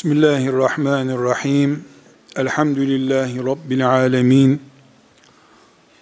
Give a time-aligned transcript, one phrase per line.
[0.00, 1.84] Bismillahirrahmanirrahim.
[2.36, 4.62] Elhamdülillahi Rabbil alemin.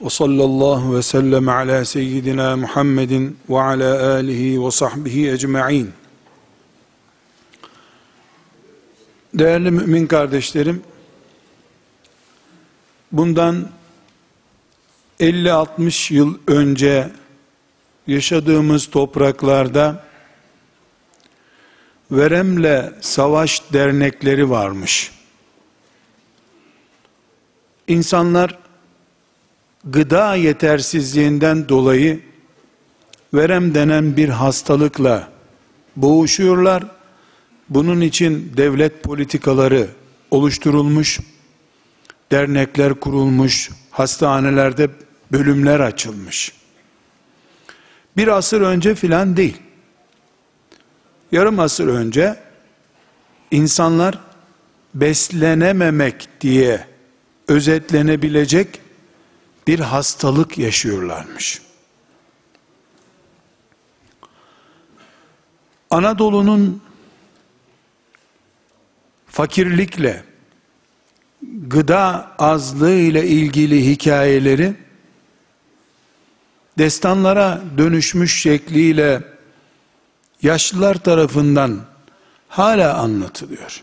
[0.00, 5.92] Ve sallallahu ve sellem ala seyyidina Muhammedin ve ala alihi ve sahbihi ecma'in.
[9.34, 10.82] Değerli mümin kardeşlerim,
[13.12, 13.68] bundan
[15.20, 17.10] 50-60 yıl önce
[18.06, 20.07] yaşadığımız topraklarda
[22.10, 25.12] Veremle Savaş Dernekleri varmış.
[27.88, 28.58] İnsanlar
[29.84, 32.20] gıda yetersizliğinden dolayı
[33.34, 35.28] verem denen bir hastalıkla
[35.96, 36.84] boğuşuyorlar.
[37.68, 39.88] Bunun için devlet politikaları
[40.30, 41.20] oluşturulmuş,
[42.32, 44.90] dernekler kurulmuş, hastanelerde
[45.32, 46.52] bölümler açılmış.
[48.16, 49.56] Bir asır önce filan değil
[51.32, 52.36] yarım asır önce
[53.50, 54.18] insanlar
[54.94, 56.86] beslenememek diye
[57.48, 58.80] özetlenebilecek
[59.66, 61.62] bir hastalık yaşıyorlarmış.
[65.90, 66.82] Anadolu'nun
[69.26, 70.24] fakirlikle,
[71.42, 74.74] gıda azlığı ile ilgili hikayeleri
[76.78, 79.37] destanlara dönüşmüş şekliyle
[80.42, 81.80] yaşlılar tarafından
[82.48, 83.82] hala anlatılıyor.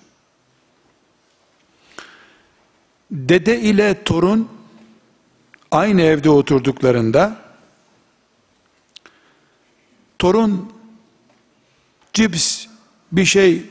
[3.12, 4.50] Dede ile torun
[5.72, 7.38] aynı evde oturduklarında
[10.20, 10.74] torun
[12.14, 12.66] cips
[13.12, 13.64] bir şey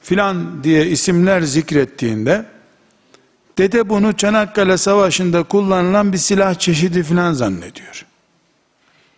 [0.00, 2.46] filan diye isimler zikrettiğinde
[3.58, 8.06] dede bunu Çanakkale Savaşı'nda kullanılan bir silah çeşidi filan zannediyor.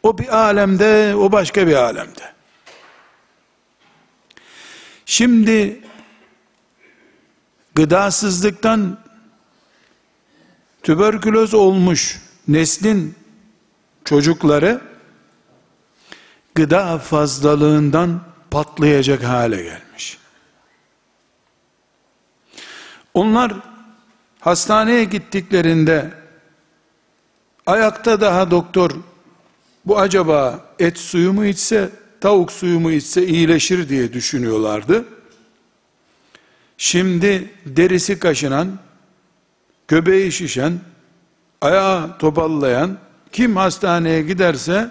[0.02, 2.39] O bir alemde, o başka bir alemde.
[5.10, 5.80] Şimdi
[7.74, 8.98] gıdasızlıktan
[10.82, 13.14] tüberküloz olmuş neslin
[14.04, 14.80] çocukları
[16.54, 20.18] gıda fazlalığından patlayacak hale gelmiş.
[23.14, 23.52] Onlar
[24.40, 26.10] hastaneye gittiklerinde
[27.66, 28.90] ayakta daha doktor
[29.86, 35.04] bu acaba et suyu mu içse tavuk suyu mu içse iyileşir diye düşünüyorlardı.
[36.78, 38.78] Şimdi derisi kaşınan,
[39.88, 40.80] göbeği şişen,
[41.60, 42.98] ayağı topallayan,
[43.32, 44.90] kim hastaneye giderse,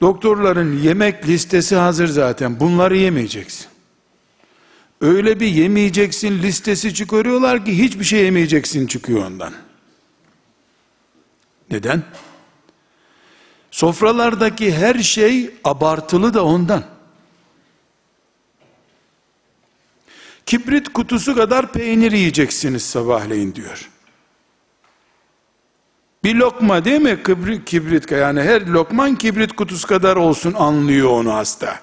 [0.00, 3.66] doktorların yemek listesi hazır zaten, bunları yemeyeceksin.
[5.00, 9.52] Öyle bir yemeyeceksin listesi çıkarıyorlar ki hiçbir şey yemeyeceksin çıkıyor ondan.
[11.70, 12.02] Neden?
[13.72, 16.84] Sofralardaki her şey abartılı da ondan.
[20.46, 23.90] Kibrit kutusu kadar peynir yiyeceksiniz sabahleyin diyor.
[26.24, 31.32] Bir lokma değil mi kibrit, kibrit yani her lokman kibrit kutusu kadar olsun anlıyor onu
[31.34, 31.80] hasta.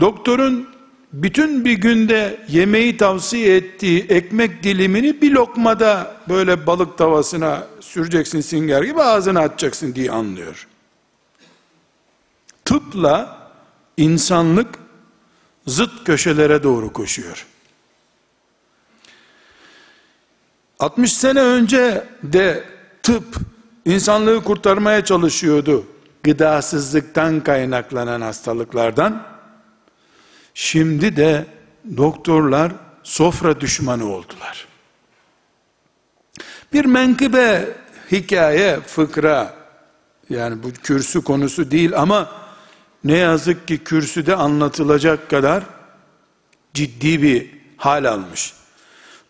[0.00, 0.77] Doktorun
[1.12, 8.82] bütün bir günde yemeği tavsiye ettiği ekmek dilimini bir lokmada böyle balık tavasına süreceksin singer
[8.82, 10.66] gibi ağzına atacaksın diye anlıyor.
[12.64, 13.38] Tıpla
[13.96, 14.78] insanlık
[15.66, 17.46] zıt köşelere doğru koşuyor.
[20.78, 22.64] 60 sene önce de
[23.02, 23.24] tıp
[23.84, 25.86] insanlığı kurtarmaya çalışıyordu.
[26.22, 29.37] Gıdasızlıktan kaynaklanan hastalıklardan.
[30.60, 31.46] Şimdi de
[31.96, 32.72] doktorlar
[33.02, 34.66] sofra düşmanı oldular.
[36.72, 37.68] Bir menkıbe,
[38.12, 39.54] hikaye, fıkra,
[40.30, 42.32] yani bu kürsü konusu değil ama
[43.04, 45.64] ne yazık ki kürsüde anlatılacak kadar
[46.74, 48.54] ciddi bir hal almış.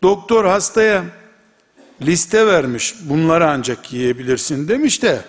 [0.02, 1.04] Doktor hastaya
[2.02, 5.24] liste vermiş, bunları ancak yiyebilirsin demiş de,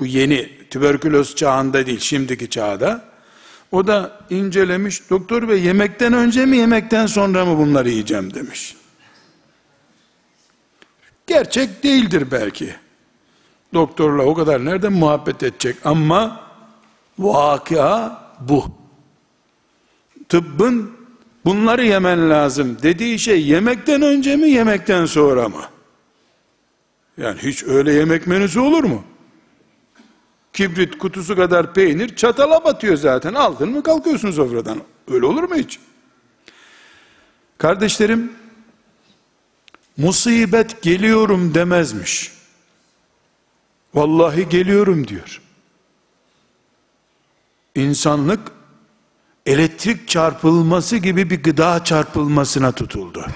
[0.00, 3.09] bu yeni tüberküloz çağında değil, şimdiki çağda,
[3.72, 8.76] o da incelemiş, doktor bey yemekten önce mi yemekten sonra mı bunları yiyeceğim demiş.
[11.26, 12.74] Gerçek değildir belki.
[13.74, 16.40] Doktorla o kadar nereden muhabbet edecek ama
[17.18, 18.64] vakia bu.
[20.28, 20.92] Tıbbın
[21.44, 25.62] bunları yemen lazım dediği şey yemekten önce mi yemekten sonra mı?
[27.16, 29.04] Yani hiç öyle yemek menüsü olur mu?
[30.60, 33.34] Kibrit kutusu kadar peynir çatala batıyor zaten.
[33.34, 34.82] Aldın mı kalkıyorsun sofradan.
[35.10, 35.78] Öyle olur mu hiç?
[37.58, 38.32] Kardeşlerim,
[39.96, 42.32] musibet geliyorum demezmiş.
[43.94, 45.42] Vallahi geliyorum diyor.
[47.74, 48.40] İnsanlık
[49.46, 53.26] elektrik çarpılması gibi bir gıda çarpılmasına tutuldu.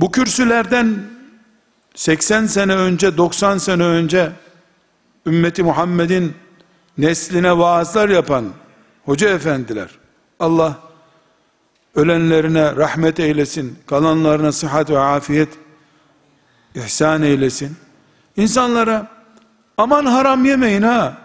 [0.00, 1.11] Bu kürsülerden
[1.94, 4.32] 80 sene önce, 90 sene önce
[5.26, 6.34] ümmeti Muhammed'in
[6.98, 8.52] nesline vaazlar yapan
[9.04, 9.88] hoca efendiler,
[10.40, 10.78] Allah
[11.94, 15.48] ölenlerine rahmet eylesin, kalanlarına sıhhat ve afiyet
[16.74, 17.76] ihsan eylesin.
[18.36, 19.08] İnsanlara
[19.76, 21.18] aman haram yemeyin ha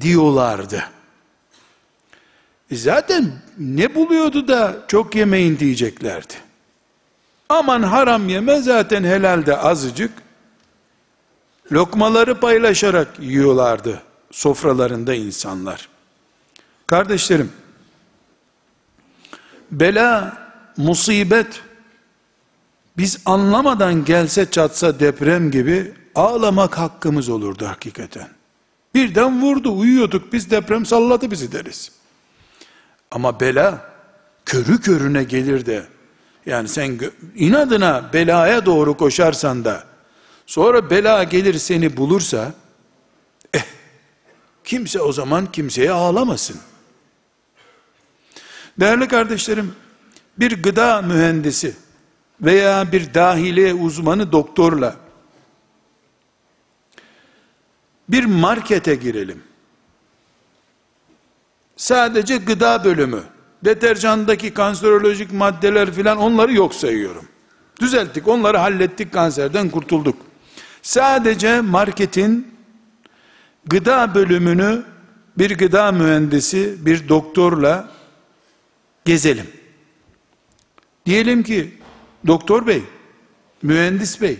[0.00, 0.84] diyorlardı.
[2.70, 6.34] E zaten ne buluyordu da çok yemeyin diyeceklerdi.
[7.50, 10.12] Aman haram yeme zaten helalde azıcık.
[11.72, 15.88] Lokmaları paylaşarak yiyorlardı sofralarında insanlar.
[16.86, 17.52] Kardeşlerim,
[19.70, 20.36] bela,
[20.76, 21.62] musibet,
[22.96, 28.28] biz anlamadan gelse çatsa deprem gibi ağlamak hakkımız olurdu hakikaten.
[28.94, 31.92] Birden vurdu, uyuyorduk, biz deprem salladı bizi deriz.
[33.10, 33.90] Ama bela,
[34.46, 35.86] körü körüne gelir de,
[36.50, 36.98] yani sen
[37.34, 39.84] inadına belaya doğru koşarsan da,
[40.46, 42.52] sonra bela gelir seni bulursa,
[43.54, 43.64] eh,
[44.64, 46.56] kimse o zaman kimseye ağlamasın.
[48.80, 49.74] Değerli kardeşlerim,
[50.38, 51.76] bir gıda mühendisi
[52.40, 54.96] veya bir dahiliye uzmanı doktorla
[58.08, 59.42] bir markete girelim.
[61.76, 63.22] Sadece gıda bölümü,
[63.64, 67.24] deterjandaki kanserolojik maddeler filan onları yok sayıyorum.
[67.80, 70.16] Düzelttik, onları hallettik, kanserden kurtulduk.
[70.82, 72.54] Sadece marketin
[73.66, 74.82] gıda bölümünü
[75.38, 77.88] bir gıda mühendisi, bir doktorla
[79.04, 79.46] gezelim.
[81.06, 81.78] Diyelim ki
[82.26, 82.82] doktor bey,
[83.62, 84.38] mühendis bey,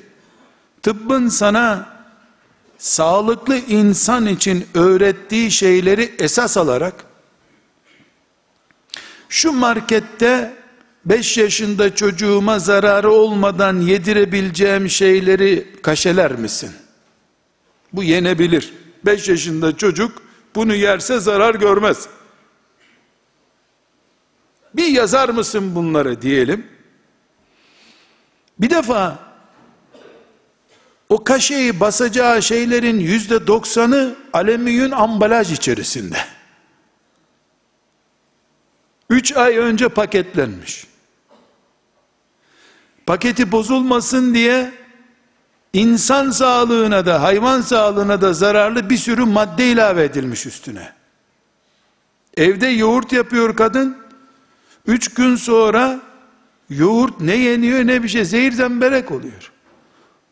[0.82, 1.88] tıbbın sana
[2.78, 7.04] sağlıklı insan için öğrettiği şeyleri esas alarak
[9.30, 10.54] şu markette
[11.04, 16.70] 5 yaşında çocuğuma zararı olmadan yedirebileceğim şeyleri kaşeler misin?
[17.92, 18.72] Bu yenebilir.
[19.04, 20.22] 5 yaşında çocuk
[20.54, 22.08] bunu yerse zarar görmez.
[24.74, 26.66] Bir yazar mısın bunları diyelim.
[28.58, 29.18] Bir defa
[31.08, 36.16] o kaşeyi basacağı şeylerin yüzde doksanı alüminyum ambalaj içerisinde.
[39.10, 40.86] Üç ay önce paketlenmiş.
[43.06, 44.72] Paketi bozulmasın diye
[45.72, 50.92] insan sağlığına da hayvan sağlığına da zararlı bir sürü madde ilave edilmiş üstüne.
[52.36, 53.96] Evde yoğurt yapıyor kadın.
[54.86, 56.00] Üç gün sonra
[56.70, 59.52] yoğurt ne yeniyor ne bir şey zehir zemberek oluyor.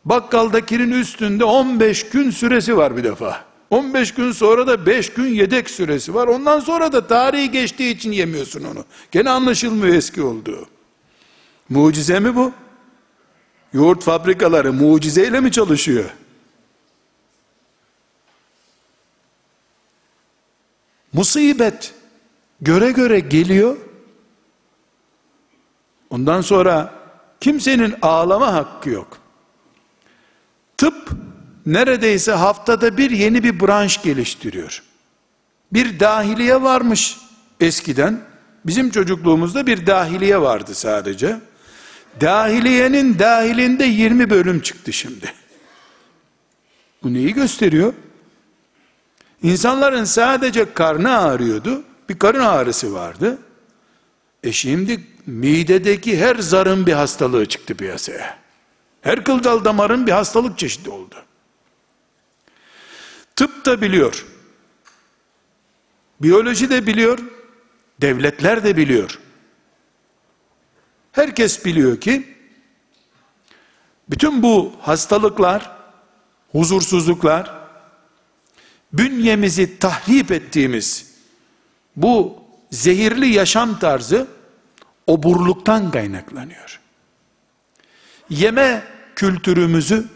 [0.05, 3.48] Bakkaldakinin üstünde 15 gün süresi var bir defa.
[3.69, 6.27] 15 gün sonra da 5 gün yedek süresi var.
[6.27, 8.85] Ondan sonra da tarihi geçtiği için yemiyorsun onu.
[9.11, 10.67] Gene anlaşılmıyor eski olduğu.
[11.69, 12.51] Mucize mi bu?
[13.73, 16.09] Yoğurt fabrikaları mucizeyle mi çalışıyor?
[21.13, 21.93] Musibet
[22.61, 23.77] göre göre geliyor.
[26.09, 26.93] Ondan sonra
[27.39, 29.17] kimsenin ağlama hakkı yok.
[30.77, 31.09] Tıp
[31.73, 34.83] neredeyse haftada bir yeni bir branş geliştiriyor.
[35.73, 37.17] Bir dahiliye varmış
[37.59, 38.21] eskiden.
[38.65, 41.39] Bizim çocukluğumuzda bir dahiliye vardı sadece.
[42.21, 45.33] Dahiliyenin dahilinde 20 bölüm çıktı şimdi.
[47.03, 47.93] Bu neyi gösteriyor?
[49.43, 51.83] İnsanların sadece karnı ağrıyordu.
[52.09, 53.37] Bir karın ağrısı vardı.
[54.43, 58.37] E şimdi midedeki her zarın bir hastalığı çıktı piyasaya.
[59.01, 61.15] Her kılcal damarın bir hastalık çeşidi oldu.
[63.39, 64.25] Tıp da biliyor.
[66.21, 67.19] Biyoloji de biliyor.
[68.01, 69.19] Devletler de biliyor.
[71.11, 72.35] Herkes biliyor ki
[74.09, 75.71] bütün bu hastalıklar,
[76.51, 77.51] huzursuzluklar,
[78.93, 81.15] bünyemizi tahrip ettiğimiz
[81.95, 84.27] bu zehirli yaşam tarzı
[85.07, 86.79] oburluktan kaynaklanıyor.
[88.29, 88.83] Yeme
[89.15, 90.07] kültürümüzü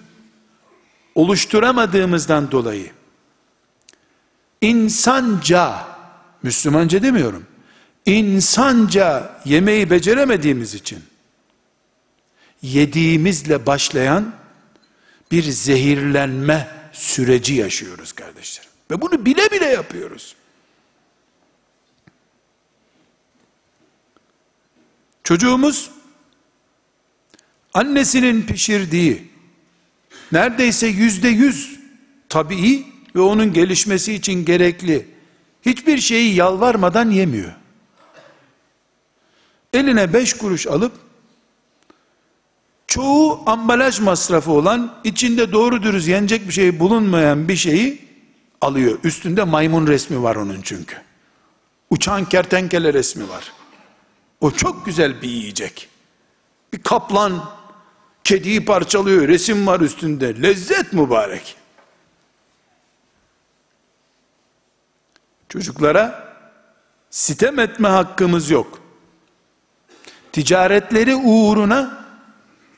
[1.15, 2.91] oluşturamadığımızdan dolayı
[4.63, 5.87] insanca
[6.43, 7.47] Müslümanca demiyorum.
[8.05, 11.03] insanca yemeği beceremediğimiz için
[12.61, 14.35] yediğimizle başlayan
[15.31, 18.69] bir zehirlenme süreci yaşıyoruz kardeşlerim.
[18.91, 20.35] Ve bunu bile bile yapıyoruz.
[25.23, 25.91] Çocuğumuz
[27.73, 29.31] annesinin pişirdiği
[30.31, 31.79] neredeyse yüzde yüz
[32.29, 35.07] tabii ve onun gelişmesi için gerekli
[35.61, 37.53] hiçbir şeyi yalvarmadan yemiyor.
[39.73, 40.91] Eline beş kuruş alıp
[42.87, 48.01] çoğu ambalaj masrafı olan içinde doğru dürüst yenecek bir şey bulunmayan bir şeyi
[48.61, 48.99] alıyor.
[49.03, 50.95] Üstünde maymun resmi var onun çünkü.
[51.89, 53.53] Uçan kertenkele resmi var.
[54.41, 55.89] O çok güzel bir yiyecek.
[56.73, 57.49] Bir kaplan
[58.23, 60.41] kediyi parçalıyor, resim var üstünde.
[60.41, 61.55] Lezzet mübarek.
[65.53, 66.33] Çocuklara
[67.09, 68.79] sitem etme hakkımız yok.
[70.31, 72.05] Ticaretleri uğruna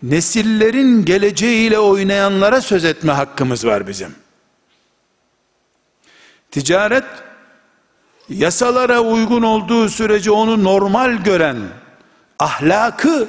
[0.03, 4.15] nesillerin geleceğiyle oynayanlara söz etme hakkımız var bizim.
[6.51, 7.05] Ticaret
[8.29, 11.57] yasalara uygun olduğu sürece onu normal gören,
[12.39, 13.27] ahlakı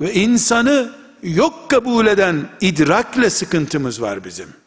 [0.00, 0.92] ve insanı
[1.22, 4.57] yok kabul eden idrakle sıkıntımız var bizim.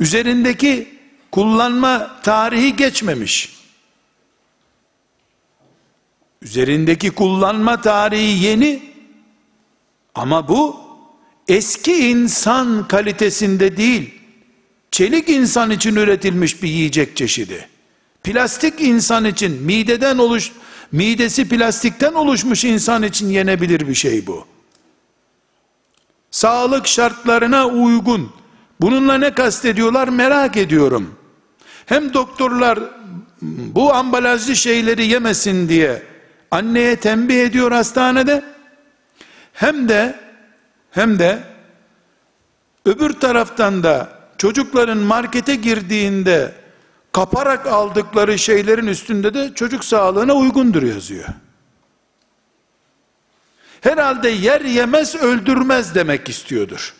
[0.00, 0.88] Üzerindeki
[1.30, 3.60] kullanma tarihi geçmemiş.
[6.42, 8.82] Üzerindeki kullanma tarihi yeni
[10.14, 10.80] ama bu
[11.48, 14.14] eski insan kalitesinde değil,
[14.90, 17.68] çelik insan için üretilmiş bir yiyecek çeşidi.
[18.24, 20.52] Plastik insan için, mideden oluş,
[20.92, 24.46] midesi plastikten oluşmuş insan için yenebilir bir şey bu.
[26.30, 28.39] Sağlık şartlarına uygun.
[28.80, 31.14] Bununla ne kastediyorlar merak ediyorum.
[31.86, 32.78] Hem doktorlar
[33.42, 36.02] bu ambalajlı şeyleri yemesin diye
[36.50, 38.44] anneye tembih ediyor hastanede.
[39.52, 40.14] Hem de
[40.90, 41.42] hem de
[42.84, 44.08] öbür taraftan da
[44.38, 46.54] çocukların markete girdiğinde
[47.12, 51.28] kaparak aldıkları şeylerin üstünde de çocuk sağlığına uygundur yazıyor.
[53.80, 56.94] Herhalde yer yemez öldürmez demek istiyordur.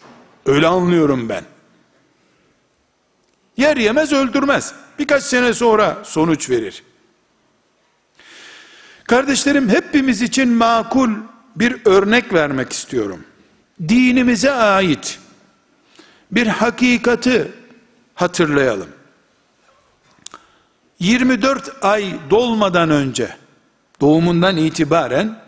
[0.46, 1.44] Öyle anlıyorum ben.
[3.60, 4.74] Yer yemez öldürmez.
[4.98, 6.82] Birkaç sene sonra sonuç verir.
[9.04, 11.10] Kardeşlerim hepimiz için makul
[11.56, 13.24] bir örnek vermek istiyorum.
[13.88, 15.18] Dinimize ait
[16.30, 17.52] bir hakikati
[18.14, 18.88] hatırlayalım.
[20.98, 23.36] 24 ay dolmadan önce
[24.00, 25.42] doğumundan itibaren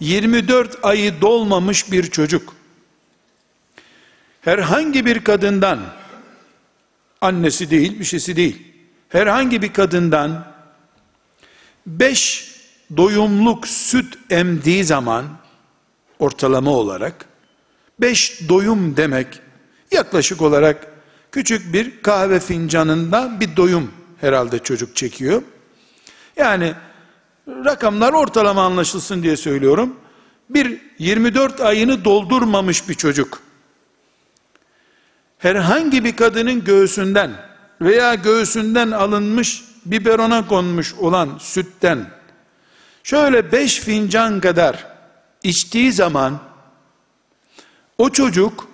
[0.00, 2.54] 24 ayı dolmamış bir çocuk
[4.40, 5.78] herhangi bir kadından
[7.20, 8.62] annesi değil bir şeysi değil
[9.08, 10.46] herhangi bir kadından
[11.86, 12.54] 5
[12.96, 15.24] doyumluk süt emdiği zaman
[16.18, 17.24] ortalama olarak
[18.00, 19.26] 5 doyum demek
[19.92, 20.86] yaklaşık olarak
[21.32, 25.42] küçük bir kahve fincanında bir doyum herhalde çocuk çekiyor.
[26.36, 26.74] Yani
[27.48, 29.96] rakamlar ortalama anlaşılsın diye söylüyorum.
[30.50, 33.40] Bir 24 ayını doldurmamış bir çocuk
[35.38, 37.30] herhangi bir kadının göğsünden
[37.80, 42.10] veya göğsünden alınmış biberona konmuş olan sütten
[43.02, 44.86] şöyle beş fincan kadar
[45.42, 46.40] içtiği zaman
[47.98, 48.68] o çocuk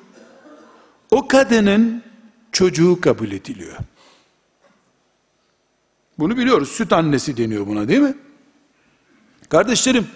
[1.11, 2.03] o kadının
[2.53, 3.77] çocuğu kabul ediliyor.
[6.19, 6.69] Bunu biliyoruz.
[6.69, 8.15] Süt annesi deniyor buna değil mi?
[9.49, 10.07] Kardeşlerim,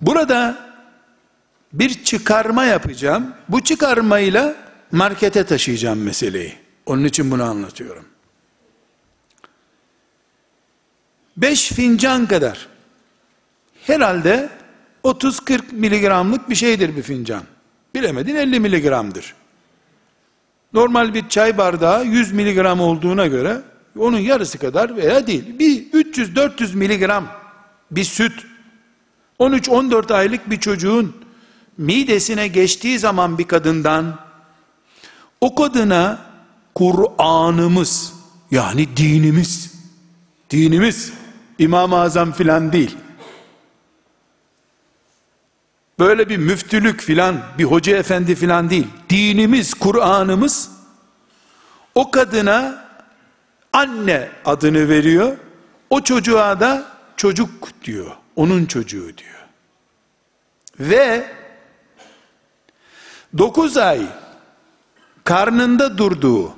[0.00, 0.73] burada
[1.78, 3.34] bir çıkarma yapacağım.
[3.48, 4.56] Bu çıkarmayla
[4.92, 6.52] markete taşıyacağım meseleyi.
[6.86, 8.04] Onun için bunu anlatıyorum.
[11.36, 12.68] Beş fincan kadar
[13.86, 14.48] herhalde
[15.04, 17.42] 30-40 miligramlık bir şeydir bir fincan.
[17.94, 19.34] Bilemedin 50 miligramdır.
[20.72, 23.60] Normal bir çay bardağı 100 miligram olduğuna göre
[23.98, 25.58] onun yarısı kadar veya değil.
[25.58, 27.28] Bir 300-400 miligram
[27.90, 28.46] bir süt
[29.40, 31.23] 13-14 aylık bir çocuğun
[31.78, 34.18] midesine geçtiği zaman bir kadından
[35.40, 36.18] o kadına
[36.74, 38.12] Kur'an'ımız
[38.50, 39.74] yani dinimiz
[40.50, 41.12] dinimiz
[41.58, 42.96] İmam-ı Azam filan değil
[45.98, 48.86] Böyle bir müftülük filan, bir hoca efendi filan değil.
[49.10, 50.70] Dinimiz, Kur'an'ımız
[51.94, 52.84] o kadına
[53.72, 55.36] anne adını veriyor.
[55.90, 57.50] O çocuğa da çocuk
[57.84, 58.10] diyor.
[58.36, 59.46] Onun çocuğu diyor.
[60.80, 61.30] Ve
[63.38, 64.00] 9 ay
[65.24, 66.52] karnında durduğu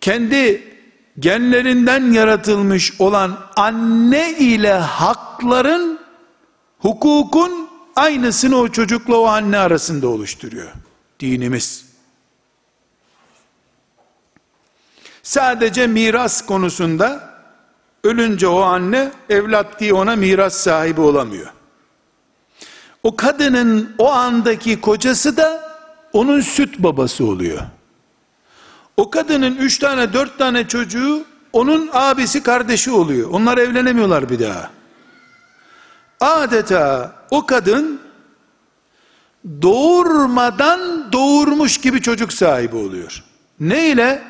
[0.00, 0.62] kendi
[1.18, 5.98] genlerinden yaratılmış olan anne ile hakların
[6.78, 10.72] hukukun aynısını o çocukla o anne arasında oluşturuyor.
[11.20, 11.86] Dinimiz.
[15.22, 17.36] Sadece miras konusunda
[18.04, 21.55] ölünce o anne evlat diye ona miras sahibi olamıyor.
[23.06, 25.78] O kadının o andaki kocası da
[26.12, 27.62] onun süt babası oluyor.
[28.96, 33.30] O kadının üç tane dört tane çocuğu onun abisi kardeşi oluyor.
[33.30, 34.70] Onlar evlenemiyorlar bir daha.
[36.20, 38.00] Adeta o kadın
[39.62, 43.24] doğurmadan doğurmuş gibi çocuk sahibi oluyor.
[43.60, 44.22] Ne ile?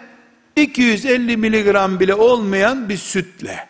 [0.56, 3.68] 250 miligram bile olmayan bir sütle.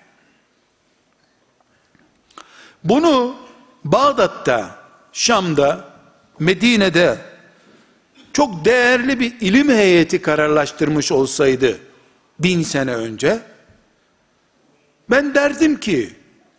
[2.85, 3.37] Bunu
[3.85, 4.86] Bağdat'ta,
[5.17, 5.85] Şam'da,
[6.39, 7.19] Medine'de
[8.33, 11.79] çok değerli bir ilim heyeti kararlaştırmış olsaydı
[12.39, 13.39] bin sene önce
[15.11, 16.11] ben derdim ki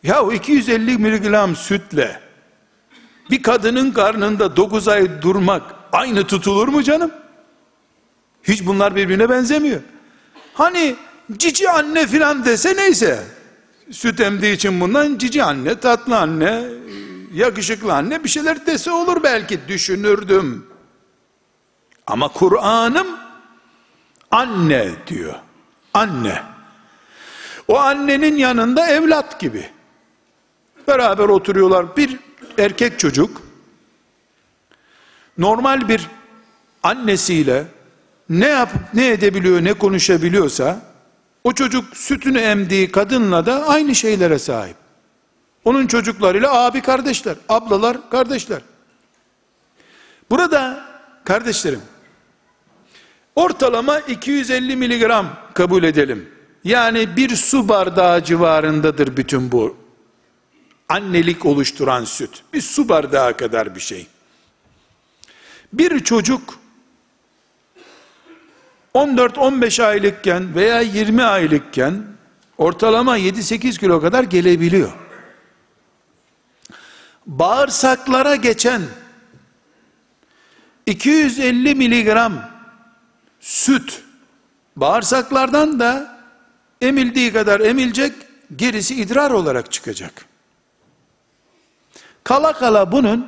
[0.03, 2.19] ya 250 miligram sütle
[3.31, 7.11] bir kadının karnında 9 ay durmak aynı tutulur mu canım?
[8.43, 9.81] Hiç bunlar birbirine benzemiyor.
[10.53, 10.95] Hani
[11.37, 13.23] cici anne filan dese neyse.
[13.91, 16.63] Süt emdiği için bundan cici anne, tatlı anne,
[17.33, 20.67] yakışıklı anne bir şeyler dese olur belki düşünürdüm.
[22.07, 23.07] Ama Kur'an'ım
[24.31, 25.35] anne diyor.
[25.93, 26.43] Anne.
[27.67, 29.69] O annenin yanında evlat gibi.
[30.87, 31.97] Beraber oturuyorlar.
[31.97, 32.19] Bir
[32.57, 33.41] erkek çocuk
[35.37, 36.07] normal bir
[36.83, 37.65] annesiyle
[38.29, 40.79] ne yapıp ne edebiliyor, ne konuşabiliyorsa
[41.43, 44.86] o çocuk sütünü emdiği kadınla da aynı şeylere sahip.
[45.67, 48.61] Onun çocuklarıyla abi kardeşler, ablalar kardeşler.
[50.29, 50.85] Burada
[51.23, 51.81] kardeşlerim
[53.35, 56.29] ortalama 250 miligram kabul edelim.
[56.63, 59.77] Yani bir su bardağı civarındadır bütün bu
[60.89, 62.43] annelik oluşturan süt.
[62.53, 64.07] Bir su bardağı kadar bir şey.
[65.73, 66.59] Bir çocuk
[68.93, 72.03] 14-15 aylıkken veya 20 aylıkken
[72.57, 75.06] ortalama 7-8 kilo kadar gelebiliyor.
[77.27, 78.81] Bağırsaklara geçen
[80.85, 82.49] 250 miligram
[83.39, 84.03] süt
[84.75, 86.19] bağırsaklardan da
[86.81, 88.13] emildiği kadar emilecek
[88.55, 90.25] gerisi idrar olarak çıkacak.
[92.23, 93.27] Kala kala bunun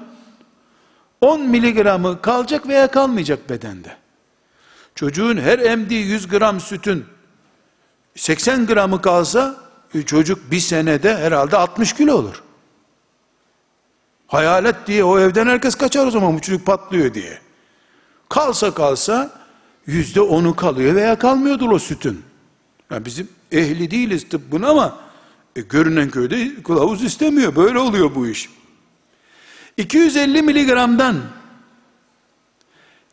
[1.22, 3.98] 10 miligramı kalacak veya kalmayacak bedende.
[4.96, 7.06] Çocuğun her emdiği 100 gram sütün
[8.16, 9.56] 80 gramı kalsa
[9.94, 12.44] e, çocuk bir senede herhalde 60 kilo olur.
[14.30, 17.40] Hayalet diye o evden herkes kaçar o zaman bu çocuk patlıyor diye.
[18.30, 19.32] Kalsa kalsa
[19.86, 22.24] yüzde onu kalıyor veya kalmıyordur o sütün.
[22.92, 24.98] Yani bizim ehli değiliz tıbbın ama
[25.56, 27.56] e, görünen köyde kılavuz istemiyor.
[27.56, 28.50] Böyle oluyor bu iş.
[29.78, 31.16] 250 miligramdan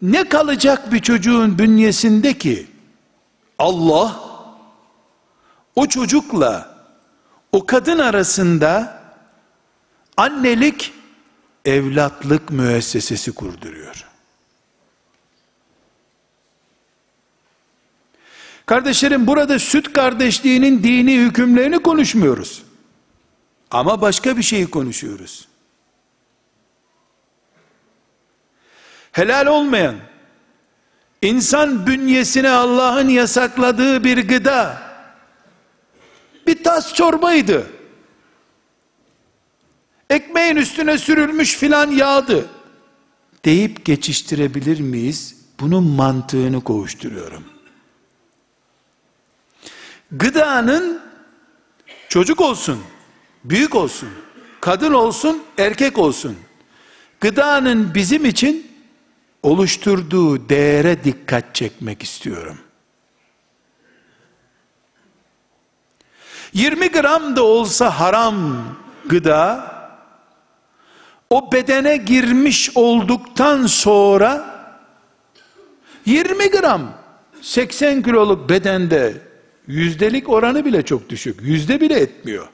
[0.03, 2.67] ne kalacak bir çocuğun bünyesinde ki
[3.59, 4.21] Allah
[5.77, 6.77] o çocukla
[7.53, 9.03] o kadın arasında
[10.17, 10.96] annelik
[11.67, 14.07] evlatlık müessesesi kurduruyor.
[18.67, 22.63] Kardeşlerim burada süt kardeşliğinin dini hükümlerini konuşmuyoruz.
[23.71, 25.49] Ama başka bir şeyi konuşuyoruz.
[29.17, 29.97] helal olmayan,
[31.23, 34.83] insan bünyesine Allah'ın yasakladığı bir gıda,
[36.47, 37.67] bir tas çorbaydı.
[40.11, 42.47] Ekmeğin üstüne sürülmüş filan yağdı.
[43.45, 45.37] Deyip geçiştirebilir miyiz?
[45.61, 47.45] Bunun mantığını koğuşturuyorum.
[50.13, 51.03] Gıdanın
[52.09, 52.79] çocuk olsun,
[53.45, 54.09] büyük olsun,
[54.61, 56.37] kadın olsun, erkek olsun.
[57.21, 58.67] Gıdanın bizim için
[59.43, 62.59] oluşturduğu değere dikkat çekmek istiyorum.
[66.53, 68.65] 20 gram da olsa haram
[69.07, 69.76] gıda
[71.31, 74.57] o bedene girmiş olduktan sonra
[76.07, 76.99] 20 gram
[77.43, 79.15] 80 kiloluk bedende
[79.67, 81.43] yüzdelik oranı bile çok düşük.
[81.43, 82.49] Yüzde bile etmiyor.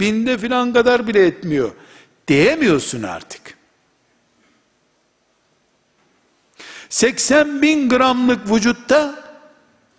[0.00, 1.72] Binde filan kadar bile etmiyor.
[2.28, 3.56] Diyemiyorsun artık.
[6.88, 9.14] 80 bin gramlık vücutta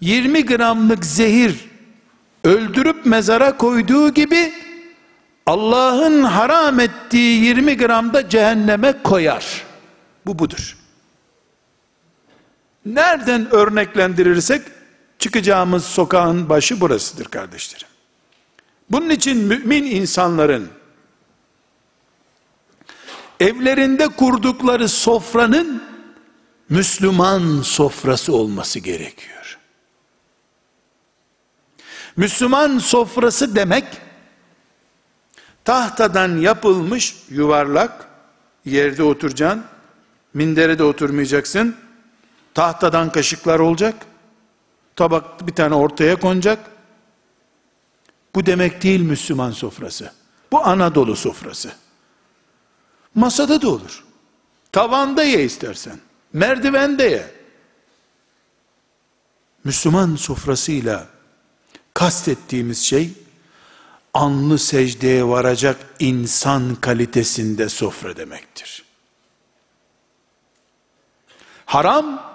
[0.02, 1.70] 20 gramlık zehir
[2.44, 4.54] öldürüp mezara koyduğu gibi
[5.46, 9.64] Allah'ın haram ettiği 20 gramda cehenneme koyar.
[10.26, 10.78] Bu budur.
[12.86, 14.62] Nereden örneklendirirsek
[15.20, 17.88] çıkacağımız sokağın başı burasıdır kardeşlerim.
[18.92, 20.70] Bunun için mümin insanların
[23.40, 25.84] evlerinde kurdukları sofranın
[26.70, 29.60] Müslüman sofrası olması gerekiyor.
[32.18, 33.86] Müslüman sofrası demek
[35.66, 38.14] tahtadan yapılmış yuvarlak
[38.66, 39.64] Yerde oturacaksın.
[40.34, 41.76] Mindere de oturmayacaksın.
[42.54, 44.06] Tahtadan kaşıklar olacak.
[44.96, 46.60] Tabak bir tane ortaya konacak.
[48.36, 50.12] Bu demek değil Müslüman sofrası.
[50.52, 51.72] Bu Anadolu sofrası.
[53.16, 54.04] Masada da olur.
[54.72, 56.00] Tavanda ye istersen.
[56.34, 57.32] Merdivende ye.
[59.64, 61.08] Müslüman sofrasıyla
[61.94, 63.14] kastettiğimiz şey
[64.14, 68.84] anlı secdeye varacak insan kalitesinde sofra demektir.
[71.66, 72.34] Haram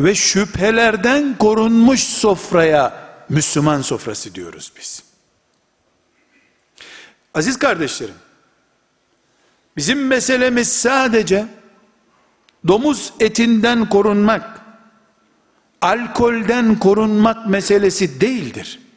[0.00, 5.02] ve şüphelerden korunmuş sofraya Müslüman sofrası diyoruz biz.
[7.34, 8.14] Aziz kardeşlerim,
[9.76, 11.46] bizim meselemiz sadece
[12.68, 14.60] domuz etinden korunmak,
[15.80, 18.87] alkolden korunmak meselesi değildir.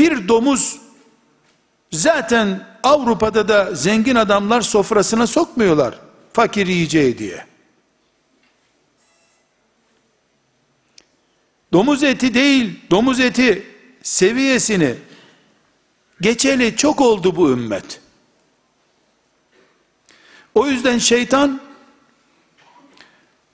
[0.00, 0.80] Bir domuz
[1.92, 5.94] zaten Avrupa'da da zengin adamlar sofrasına sokmuyorlar
[6.32, 7.46] fakir yiyeceği diye.
[11.72, 13.66] Domuz eti değil, domuz eti
[14.02, 14.94] seviyesini
[16.20, 18.00] geçeli çok oldu bu ümmet.
[20.54, 21.60] O yüzden şeytan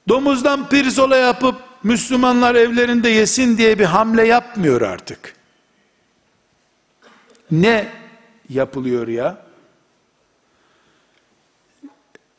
[0.09, 5.37] domuzdan pirzola yapıp Müslümanlar evlerinde yesin diye bir hamle yapmıyor artık.
[7.51, 7.89] Ne
[8.49, 9.47] yapılıyor ya?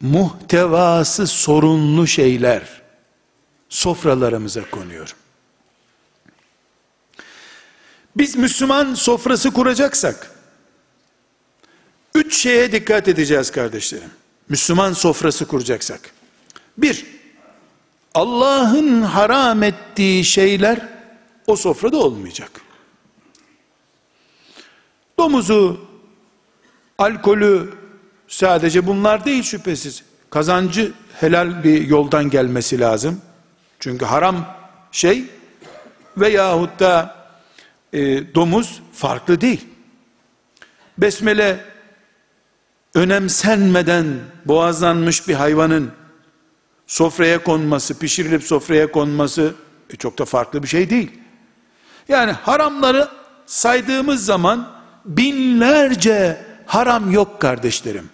[0.01, 2.81] Muhtevası sorunlu şeyler
[3.69, 5.15] sofralarımıza konuyor.
[8.17, 10.31] Biz Müslüman sofrası kuracaksak,
[12.15, 14.11] üç şeye dikkat edeceğiz kardeşlerim.
[14.49, 16.11] Müslüman sofrası kuracaksak.
[16.77, 17.05] Bir,
[18.13, 20.87] Allah'ın haram ettiği şeyler
[21.47, 22.66] o sofrada olmayacak.
[25.19, 25.79] Domuzu,
[26.97, 27.73] alkolü
[28.27, 30.03] sadece bunlar değil şüphesiz.
[30.29, 33.21] Kazancı helal bir yoldan gelmesi lazım.
[33.79, 34.55] Çünkü haram
[34.91, 35.25] şey
[36.17, 37.15] veyahut da
[37.93, 39.67] e, domuz farklı değil.
[40.97, 41.65] Besmele
[42.93, 44.05] önemsenmeden
[44.45, 45.91] boğazlanmış bir hayvanın
[46.87, 49.53] sofraya konması, pişirilip sofraya konması
[49.89, 51.11] e, çok da farklı bir şey değil.
[52.07, 53.09] Yani haramları
[53.45, 54.76] saydığımız zaman
[55.07, 58.09] binlerce haram yok kardeşlerim.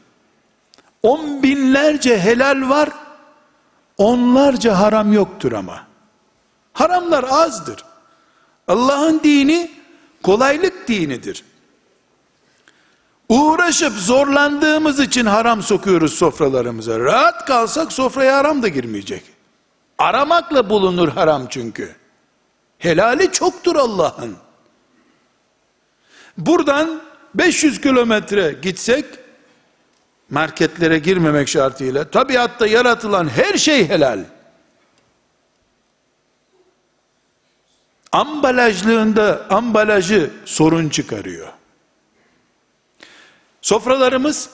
[1.03, 2.89] On binlerce helal var,
[3.97, 5.87] onlarca haram yoktur ama.
[6.73, 7.85] Haramlar azdır.
[8.67, 9.71] Allah'ın dini
[10.23, 11.43] kolaylık dinidir.
[13.29, 16.99] Uğraşıp zorlandığımız için haram sokuyoruz sofralarımıza.
[16.99, 19.23] Rahat kalsak sofraya haram da girmeyecek.
[19.97, 21.95] Aramakla bulunur haram çünkü.
[22.77, 24.35] Helali çoktur Allah'ın.
[26.37, 27.01] Buradan
[27.35, 29.05] 500 kilometre gitsek
[30.29, 34.19] marketlere girmemek şartıyla tabiatta yaratılan her şey helal.
[38.13, 41.47] ambalajlığında ambalajı sorun çıkarıyor.
[43.61, 44.49] Sofralarımız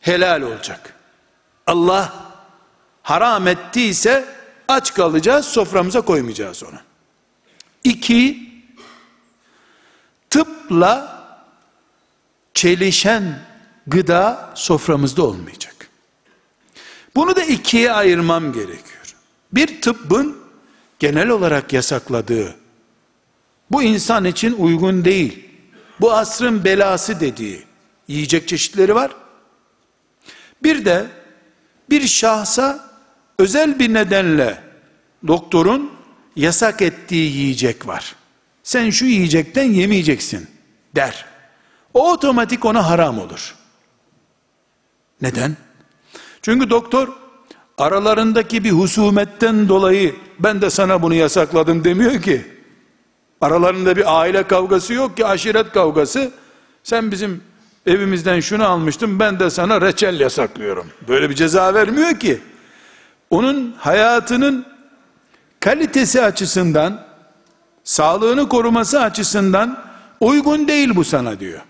[0.00, 0.94] helal olacak.
[1.66, 2.14] Allah
[3.02, 4.24] haram ettiyse
[4.68, 6.78] aç kalacağız, soframıza koymayacağız onu.
[7.84, 8.45] İki,
[10.36, 11.22] tıpla
[12.54, 13.38] çelişen
[13.86, 15.88] gıda soframızda olmayacak.
[17.16, 19.16] Bunu da ikiye ayırmam gerekiyor.
[19.52, 20.38] Bir tıbbın
[20.98, 22.56] genel olarak yasakladığı
[23.70, 25.48] bu insan için uygun değil.
[26.00, 27.62] Bu asrın belası dediği
[28.08, 29.10] yiyecek çeşitleri var.
[30.62, 31.06] Bir de
[31.90, 32.90] bir şahsa
[33.38, 34.62] özel bir nedenle
[35.26, 35.92] doktorun
[36.36, 38.16] yasak ettiği yiyecek var.
[38.66, 40.46] Sen şu yiyecekten yemeyeceksin
[40.96, 41.24] der.
[41.94, 43.54] O otomatik ona haram olur.
[45.22, 45.56] Neden?
[46.42, 47.08] Çünkü doktor
[47.78, 52.46] aralarındaki bir husumetten dolayı ben de sana bunu yasakladım demiyor ki.
[53.40, 56.32] Aralarında bir aile kavgası yok ki aşiret kavgası.
[56.82, 57.42] Sen bizim
[57.86, 60.86] evimizden şunu almıştın ben de sana reçel yasaklıyorum.
[61.08, 62.40] Böyle bir ceza vermiyor ki.
[63.30, 64.66] Onun hayatının
[65.60, 67.05] kalitesi açısından,
[67.86, 69.84] sağlığını koruması açısından
[70.20, 71.60] uygun değil bu sana diyor.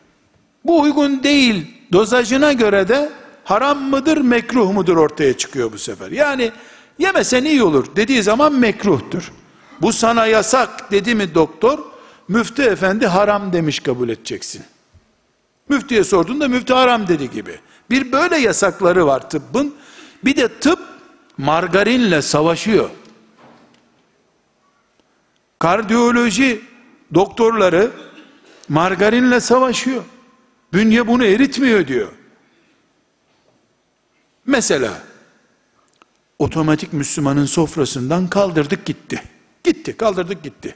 [0.64, 3.12] Bu uygun değil dozajına göre de
[3.44, 6.10] haram mıdır mekruh mudur ortaya çıkıyor bu sefer.
[6.10, 6.52] Yani
[6.98, 9.32] yemesen iyi olur dediği zaman mekruhtur.
[9.82, 11.78] Bu sana yasak dedi mi doktor?
[12.28, 14.62] Müftü efendi haram demiş kabul edeceksin.
[15.68, 17.58] Müftüye sorduğunda müftü haram dedi gibi.
[17.90, 19.74] Bir böyle yasakları var tıbbın.
[20.24, 20.78] Bir de tıp
[21.38, 22.90] margarinle savaşıyor.
[25.58, 26.60] Kardiyoloji
[27.14, 27.90] doktorları
[28.68, 30.04] margarinle savaşıyor.
[30.72, 32.12] Bünye bunu eritmiyor diyor.
[34.46, 35.02] Mesela
[36.38, 39.22] otomatik Müslümanın sofrasından kaldırdık gitti.
[39.64, 40.74] Gitti, kaldırdık gitti.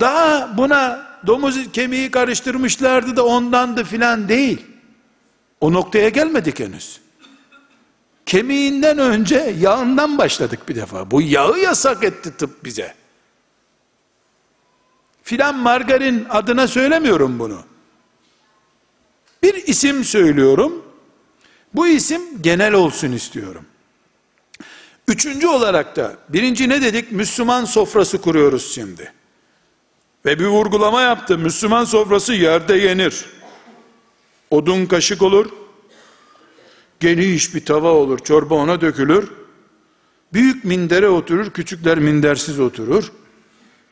[0.00, 4.66] Daha buna domuz kemiği karıştırmışlardı da ondandı filan değil.
[5.60, 7.00] O noktaya gelmedik henüz.
[8.26, 11.10] Kemiğinden önce yağından başladık bir defa.
[11.10, 12.94] Bu yağı yasak etti tıp bize.
[15.22, 17.62] Filan margarin adına söylemiyorum bunu.
[19.42, 20.84] Bir isim söylüyorum.
[21.74, 23.66] Bu isim genel olsun istiyorum.
[25.08, 27.12] Üçüncü olarak da birinci ne dedik?
[27.12, 29.12] Müslüman sofrası kuruyoruz şimdi.
[30.24, 31.38] Ve bir vurgulama yaptı.
[31.38, 33.24] Müslüman sofrası yerde yenir.
[34.50, 35.63] Odun kaşık olur.
[37.04, 38.18] Geniş bir tava olur.
[38.18, 39.30] Çorba ona dökülür.
[40.32, 41.50] Büyük mindere oturur.
[41.50, 43.12] Küçükler mindersiz oturur.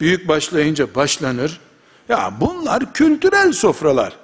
[0.00, 1.60] Büyük başlayınca başlanır.
[2.08, 4.16] Ya bunlar kültürel sofralar.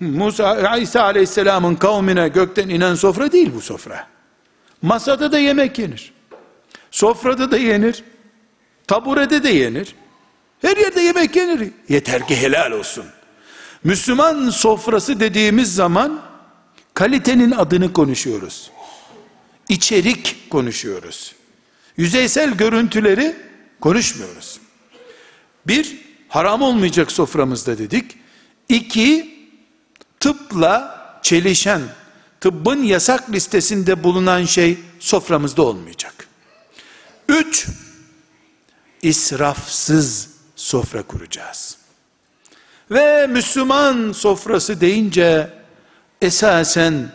[0.00, 4.06] Musa, İsa aleyhisselamın kavmine gökten inen sofra değil bu sofra.
[4.82, 6.12] Masada da yemek yenir.
[6.90, 8.04] Sofrada da yenir.
[8.86, 9.94] Taburede de yenir.
[10.62, 11.70] Her yerde yemek yenir.
[11.88, 13.04] Yeter ki helal olsun.
[13.84, 16.35] Müslüman sofrası dediğimiz zaman
[16.96, 18.70] kalitenin adını konuşuyoruz.
[19.68, 21.34] İçerik konuşuyoruz.
[21.96, 23.36] Yüzeysel görüntüleri
[23.80, 24.60] konuşmuyoruz.
[25.66, 25.96] Bir,
[26.28, 28.16] haram olmayacak soframızda dedik.
[28.68, 29.38] İki,
[30.20, 31.82] tıpla çelişen,
[32.40, 36.28] tıbbın yasak listesinde bulunan şey soframızda olmayacak.
[37.28, 37.66] Üç,
[39.02, 41.78] israfsız sofra kuracağız.
[42.90, 45.55] Ve Müslüman sofrası deyince
[46.22, 47.08] esasen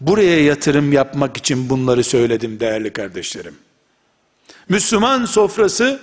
[0.00, 3.58] buraya yatırım yapmak için bunları söyledim değerli kardeşlerim.
[4.68, 6.00] Müslüman sofrası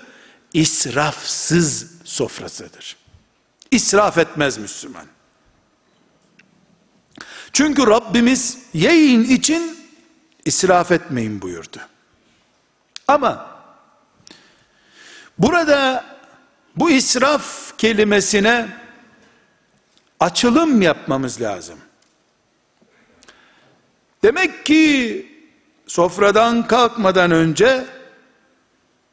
[0.54, 2.98] israfsız sofrasıdır.
[3.72, 5.06] İsraf etmez Müslüman.
[7.54, 9.78] Çünkü Rabbimiz yiyin için
[10.46, 11.78] israf etmeyin buyurdu.
[13.08, 13.60] Ama
[15.38, 16.06] burada
[16.76, 18.68] bu israf kelimesine
[20.20, 21.80] açılım yapmamız lazım.
[24.24, 25.28] Demek ki
[25.88, 27.86] sofradan kalkmadan önce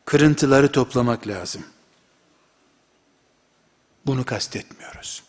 [0.05, 1.65] kırıntıları toplamak lazım.
[4.07, 5.23] Bunu kastetmiyoruz.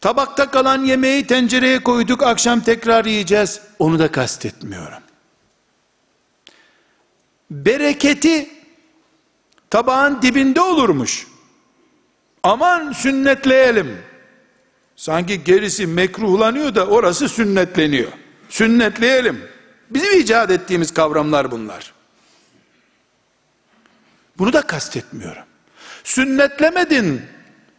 [0.00, 3.60] Tabakta kalan yemeği tencereye koyduk, akşam tekrar yiyeceğiz.
[3.78, 5.02] Onu da kastetmiyorum.
[7.50, 8.50] Bereketi
[9.70, 11.26] tabağın dibinde olurmuş.
[12.42, 14.02] Aman sünnetleyelim.
[14.96, 18.12] Sanki gerisi mekruhlanıyor da orası sünnetleniyor.
[18.48, 19.40] Sünnetleyelim.
[19.90, 21.92] Bizim icat ettiğimiz kavramlar bunlar.
[24.38, 25.42] Bunu da kastetmiyorum.
[26.04, 27.22] Sünnetlemedin.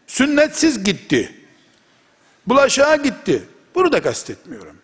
[0.08, 1.36] Sünnetsiz gitti.
[2.48, 3.44] Bulaşığa gitti.
[3.76, 4.78] Bunu da kastetmiyorum.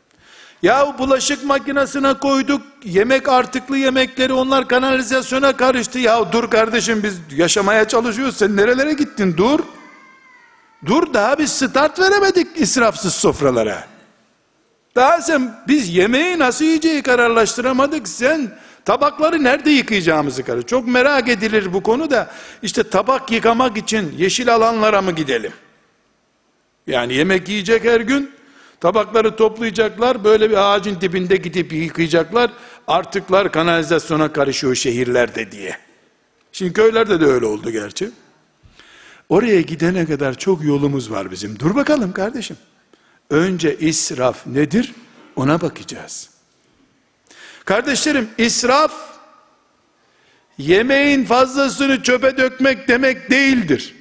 [0.62, 6.00] Ya bulaşık makinesine koyduk, yemek artıklı yemekleri onlar kanalizasyona karıştı.
[6.00, 8.38] Ya dur kardeşim biz yaşamaya çalışıyoruz.
[8.38, 9.38] Sen nerelere gittin?
[9.38, 9.60] Dur.
[10.86, 13.88] Dur daha biz start veremedik israfsız sofralara.
[14.96, 18.08] Daha sen biz yemeği nasıl yiyeceği kararlaştıramadık.
[18.08, 18.52] Sen
[18.86, 20.62] tabakları nerede yıkayacağımızı karar.
[20.62, 25.52] Çok merak edilir bu konu da işte tabak yıkamak için yeşil alanlara mı gidelim?
[26.88, 28.32] Yani yemek yiyecek her gün.
[28.80, 30.24] Tabakları toplayacaklar.
[30.24, 32.52] Böyle bir ağacın dibinde gidip yıkayacaklar.
[32.88, 35.78] Artıklar kanalizasyona karışıyor şehirlerde diye.
[36.52, 38.10] Şimdi köylerde de öyle oldu gerçi.
[39.30, 41.60] Oraya gidene kadar çok yolumuz var bizim.
[41.60, 42.58] Dur bakalım kardeşim.
[43.30, 44.94] Önce israf nedir?
[45.36, 46.30] Ona bakacağız.
[47.66, 48.94] Kardeşlerim israf
[50.58, 53.96] yemeğin fazlasını çöpe dökmek demek değildir.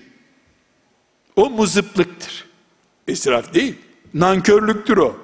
[1.37, 2.44] O muzıplıktır.
[3.06, 3.74] İsraf değil.
[4.14, 5.16] Nankörlüktür o.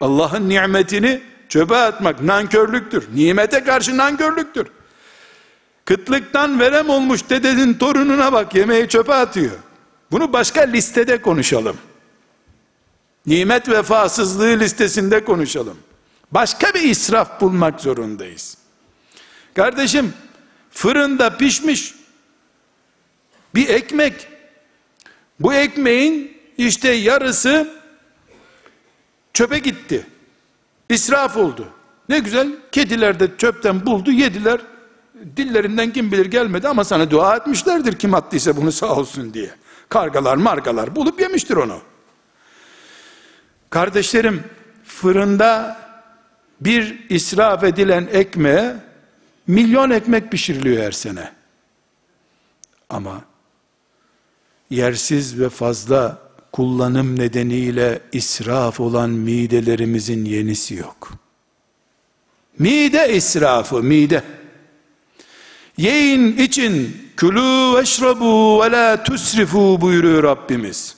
[0.00, 3.08] Allah'ın nimetini çöpe atmak nankörlüktür.
[3.14, 4.66] Nimete karşı nankörlüktür.
[5.84, 9.56] Kıtlıktan verem olmuş dedenin torununa bak yemeği çöpe atıyor.
[10.10, 11.76] Bunu başka listede konuşalım.
[13.26, 15.78] Nimet vefasızlığı listesinde konuşalım.
[16.32, 18.58] Başka bir israf bulmak zorundayız.
[19.54, 20.12] Kardeşim
[20.70, 21.94] fırında pişmiş
[23.54, 24.28] bir ekmek
[25.40, 27.80] bu ekmeğin işte yarısı
[29.32, 30.06] çöpe gitti.
[30.88, 31.68] İsraf oldu.
[32.08, 34.60] Ne güzel kediler de çöpten buldu yediler.
[35.36, 39.50] Dillerinden kim bilir gelmedi ama sana dua etmişlerdir kim attıysa bunu sağ olsun diye.
[39.88, 41.78] Kargalar margalar bulup yemiştir onu.
[43.70, 44.44] Kardeşlerim
[44.84, 45.76] fırında
[46.60, 48.76] bir israf edilen ekmeğe
[49.46, 51.32] milyon ekmek pişiriliyor her sene.
[52.90, 53.22] Ama
[54.70, 56.18] yersiz ve fazla
[56.52, 61.10] kullanım nedeniyle israf olan midelerimizin yenisi yok.
[62.58, 64.22] Mide israfı, mide.
[65.76, 70.96] Yiyin için külü veşrabu ve la tusrifu buyuruyor Rabbimiz.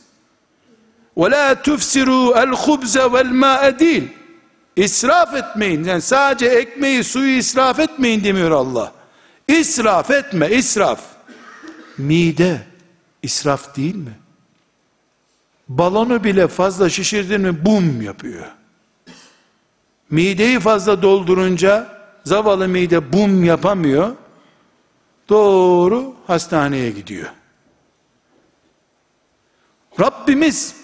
[1.16, 4.08] Ve la tufsiru el hubze vel ma'e değil.
[4.76, 5.84] İsraf etmeyin.
[5.84, 8.92] Yani sadece ekmeği, suyu israf etmeyin demiyor Allah.
[9.48, 11.00] İsraf etme, israf.
[11.98, 12.60] Mide
[13.22, 14.12] israf değil mi?
[15.68, 18.46] Balonu bile fazla şişirdin mi bum yapıyor.
[20.10, 24.12] Mideyi fazla doldurunca zavallı mide bum yapamıyor.
[25.28, 27.28] Doğru hastaneye gidiyor.
[30.00, 30.74] Rabbimiz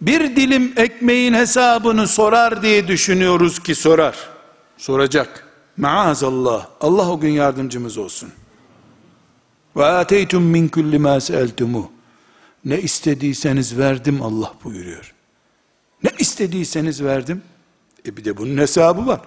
[0.00, 4.28] bir dilim ekmeğin hesabını sorar diye düşünüyoruz ki sorar.
[4.76, 5.48] Soracak.
[5.76, 6.66] Maazallah.
[6.80, 8.32] Allah o gün yardımcımız olsun.
[9.76, 11.92] Ve ateytum min kulli ma seeltumu.
[12.64, 15.14] Ne istediyseniz verdim Allah buyuruyor.
[16.04, 17.42] Ne istediyseniz verdim.
[18.06, 19.20] E bir de bunun hesabı var.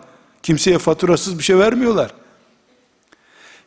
[0.44, 2.12] Kimseye faturasız bir şey vermiyorlar.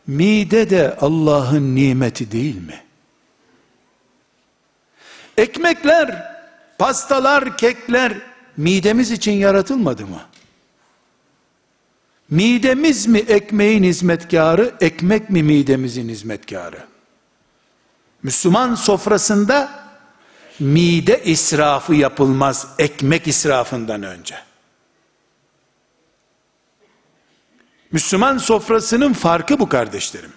[0.09, 2.83] Mide de Allah'ın nimeti değil mi?
[5.37, 6.35] Ekmekler,
[6.79, 8.13] pastalar, kekler
[8.57, 10.21] midemiz için yaratılmadı mı?
[12.31, 16.79] Midemiz mi ekmeğin hizmetkarı, ekmek mi midemizin hizmetkarı?
[18.23, 19.89] Müslüman sofrasında
[20.61, 24.48] mide israfı yapılmaz ekmek israfından önce.
[27.93, 30.33] Müslüman sofrasının farkı bu kardeşlerim.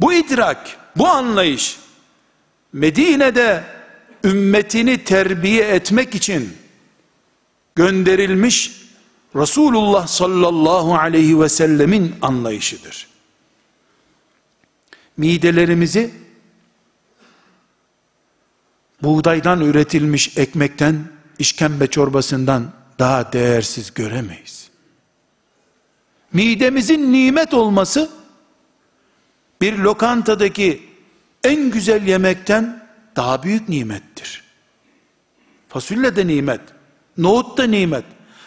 [0.00, 1.78] Bu idrak, bu anlayış
[2.72, 3.64] Medine'de
[4.24, 6.56] ümmetini terbiye etmek için
[7.74, 8.84] gönderilmiş
[9.36, 13.08] Resulullah sallallahu aleyhi ve sellemin anlayışıdır.
[15.16, 16.14] Midelerimizi
[19.02, 21.04] buğdaydan üretilmiş ekmekten,
[21.38, 24.73] işkembe çorbasından daha değersiz göremeyiz.
[26.34, 28.10] Midemizin nimet olması
[29.60, 30.82] bir lokantadaki
[31.44, 34.44] en güzel yemekten daha büyük nimettir.
[35.68, 36.60] Fasulye de nimet,
[37.18, 38.04] nohut da nimet,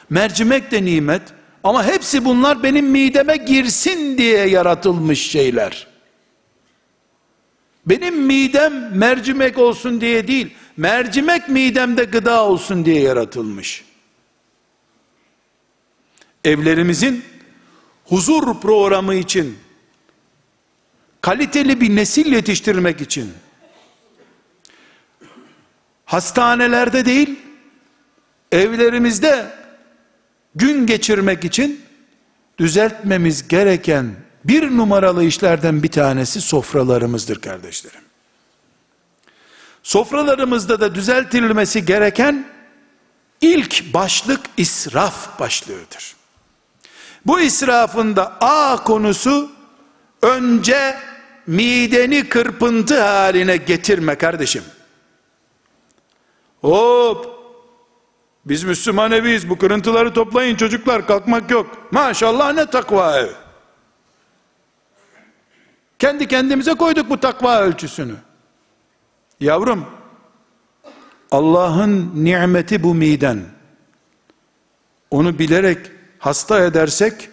[0.10, 1.22] mercimek de nimet
[1.64, 5.88] ama hepsi bunlar benim mideme girsin diye yaratılmış şeyler.
[7.86, 13.84] Benim midem mercimek olsun diye değil, mercimek midemde gıda olsun diye yaratılmış.
[16.44, 17.24] Evlerimizin
[18.10, 19.58] huzur programı için,
[21.22, 23.34] kaliteli bir nesil yetiştirmek için,
[26.06, 27.40] hastanelerde değil,
[28.52, 29.52] evlerimizde
[30.56, 31.82] gün geçirmek için
[32.58, 34.16] düzeltmemiz gereken
[34.46, 38.02] bir numaralı işlerden bir tanesi sofralarımızdır kardeşlerim.
[39.84, 42.48] Sofralarımızda da düzeltilmesi gereken
[43.42, 46.17] ilk başlık israf başlığıdır.
[47.26, 49.52] Bu israfın da A konusu
[50.22, 50.98] önce
[51.48, 54.64] mideni kırpıntı haline getirme kardeşim.
[56.62, 57.38] Hop
[58.46, 61.92] biz Müslüman eviyiz bu kırıntıları toplayın çocuklar kalkmak yok.
[61.92, 63.30] Maşallah ne takva ev.
[66.00, 68.16] Kendi kendimize koyduk bu takva ölçüsünü.
[69.40, 69.86] Yavrum,
[71.32, 73.40] Allah'ın nimeti bu miden.
[75.12, 77.30] Onu bilerek hasta edersek,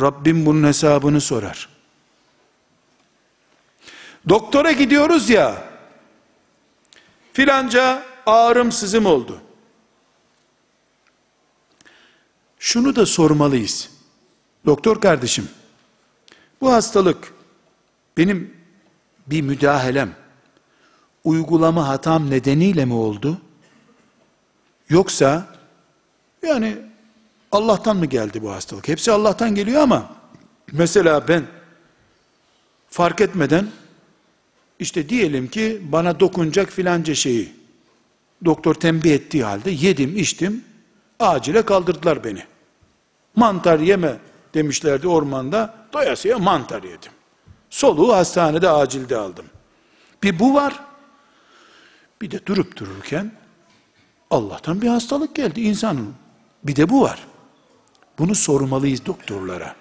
[0.00, 1.68] Rabbim bunun hesabını sorar.
[4.28, 5.64] Doktora gidiyoruz ya,
[7.32, 9.40] filanca ağrım sızım oldu.
[12.58, 13.90] Şunu da sormalıyız.
[14.66, 15.48] Doktor kardeşim,
[16.60, 17.34] bu hastalık
[18.16, 18.56] benim
[19.26, 20.14] bir müdahalem,
[21.24, 23.40] uygulama hatam nedeniyle mi oldu?
[24.88, 25.56] Yoksa
[26.42, 26.87] yani
[27.52, 28.88] Allah'tan mı geldi bu hastalık?
[28.88, 30.10] Hepsi Allah'tan geliyor ama
[30.72, 31.46] mesela ben
[32.90, 33.68] fark etmeden
[34.78, 37.52] işte diyelim ki bana dokunacak filanca şeyi
[38.44, 40.64] doktor tembih ettiği halde yedim içtim
[41.20, 42.44] acile kaldırdılar beni.
[43.36, 44.18] Mantar yeme
[44.54, 47.12] demişlerdi ormanda doyasıya mantar yedim.
[47.70, 49.46] Soluğu hastanede acilde aldım.
[50.22, 50.80] Bir bu var.
[52.22, 53.32] Bir de durup dururken
[54.30, 56.14] Allah'tan bir hastalık geldi insanın.
[56.64, 57.27] Bir de bu var.
[58.18, 59.74] Bunu sormalıyız doktorlara.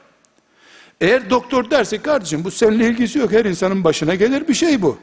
[1.02, 4.98] Eğer doktor derse kardeşim bu seninle ilgisi yok her insanın başına gelir bir şey bu.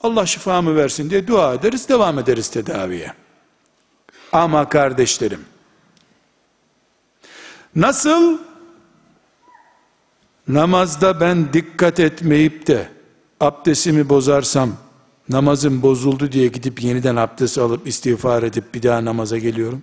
[0.00, 3.12] Allah şifamı versin diye dua ederiz devam ederiz tedaviye.
[4.32, 5.40] Ama kardeşlerim
[7.76, 8.38] nasıl
[10.48, 12.88] namazda ben dikkat etmeyip de
[13.40, 14.76] abdestimi bozarsam
[15.28, 19.82] namazım bozuldu diye gidip yeniden abdest alıp istiğfar edip bir daha namaza geliyorum?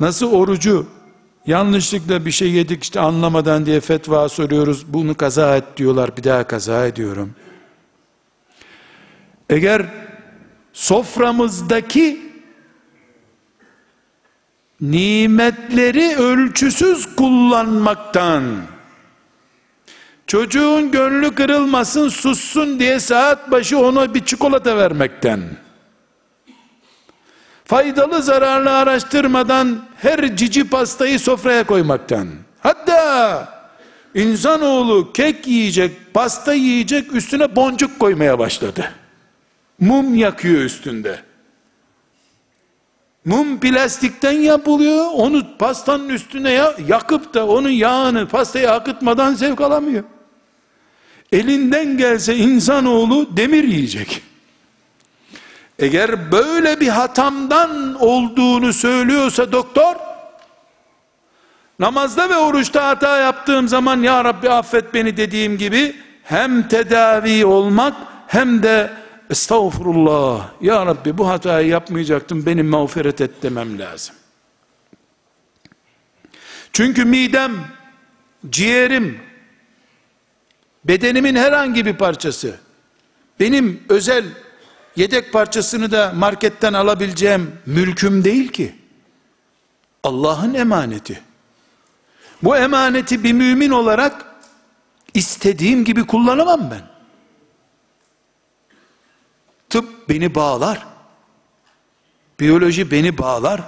[0.00, 0.86] Nasıl orucu
[1.46, 4.92] yanlışlıkla bir şey yedik işte anlamadan diye fetva soruyoruz.
[4.92, 7.34] Bunu kaza et diyorlar bir daha kaza ediyorum.
[9.50, 9.86] Eğer
[10.72, 12.30] soframızdaki
[14.80, 18.42] nimetleri ölçüsüz kullanmaktan
[20.26, 25.40] çocuğun gönlü kırılmasın sussun diye saat başı ona bir çikolata vermekten
[27.70, 32.28] faydalı zararlı araştırmadan her cici pastayı sofraya koymaktan
[32.60, 33.48] hatta
[34.14, 38.92] insanoğlu kek yiyecek pasta yiyecek üstüne boncuk koymaya başladı
[39.80, 41.20] mum yakıyor üstünde
[43.24, 45.06] Mum plastikten yapılıyor.
[45.12, 50.04] Onu pastanın üstüne ya, yakıp da onun yağını pastaya akıtmadan zevk alamıyor.
[51.32, 54.22] Elinden gelse insanoğlu demir yiyecek.
[55.80, 59.96] Eğer böyle bir hatamdan olduğunu söylüyorsa doktor,
[61.78, 67.94] namazda ve oruçta hata yaptığım zaman ya Rabbi affet beni dediğim gibi hem tedavi olmak
[68.26, 68.90] hem de
[69.30, 70.50] Estağfurullah.
[70.60, 72.46] Ya Rabbi bu hatayı yapmayacaktım.
[72.46, 74.16] Beni mağfiret et demem lazım.
[76.72, 77.52] Çünkü midem,
[78.50, 79.20] ciğerim,
[80.84, 82.60] bedenimin herhangi bir parçası,
[83.40, 84.24] benim özel
[84.96, 88.74] yedek parçasını da marketten alabileceğim mülküm değil ki.
[90.02, 91.22] Allah'ın emaneti.
[92.42, 94.26] Bu emaneti bir mümin olarak
[95.14, 96.82] istediğim gibi kullanamam ben.
[99.70, 100.86] Tıp beni bağlar.
[102.40, 103.62] Biyoloji beni bağlar.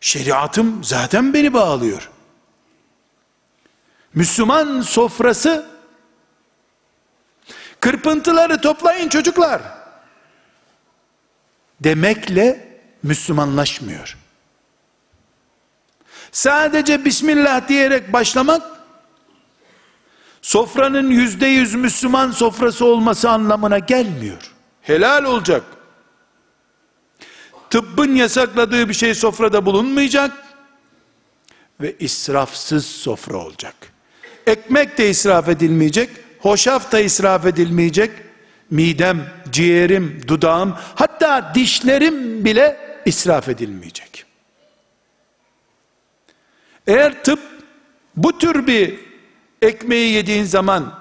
[0.00, 2.10] Şeriatım zaten beni bağlıyor.
[4.14, 5.71] Müslüman sofrası
[7.82, 9.62] kırpıntıları toplayın çocuklar
[11.80, 14.16] demekle Müslümanlaşmıyor.
[16.32, 18.62] Sadece Bismillah diyerek başlamak
[20.42, 24.52] sofranın yüzde yüz Müslüman sofrası olması anlamına gelmiyor.
[24.82, 25.62] Helal olacak.
[27.70, 30.32] Tıbbın yasakladığı bir şey sofrada bulunmayacak
[31.80, 33.74] ve israfsız sofra olacak.
[34.46, 38.10] Ekmek de israf edilmeyecek, hoşaf da israf edilmeyecek.
[38.70, 42.76] Midem, ciğerim, dudağım, hatta dişlerim bile
[43.06, 44.24] israf edilmeyecek.
[46.86, 47.40] Eğer tıp
[48.16, 48.94] bu tür bir
[49.62, 50.98] ekmeği yediğin zaman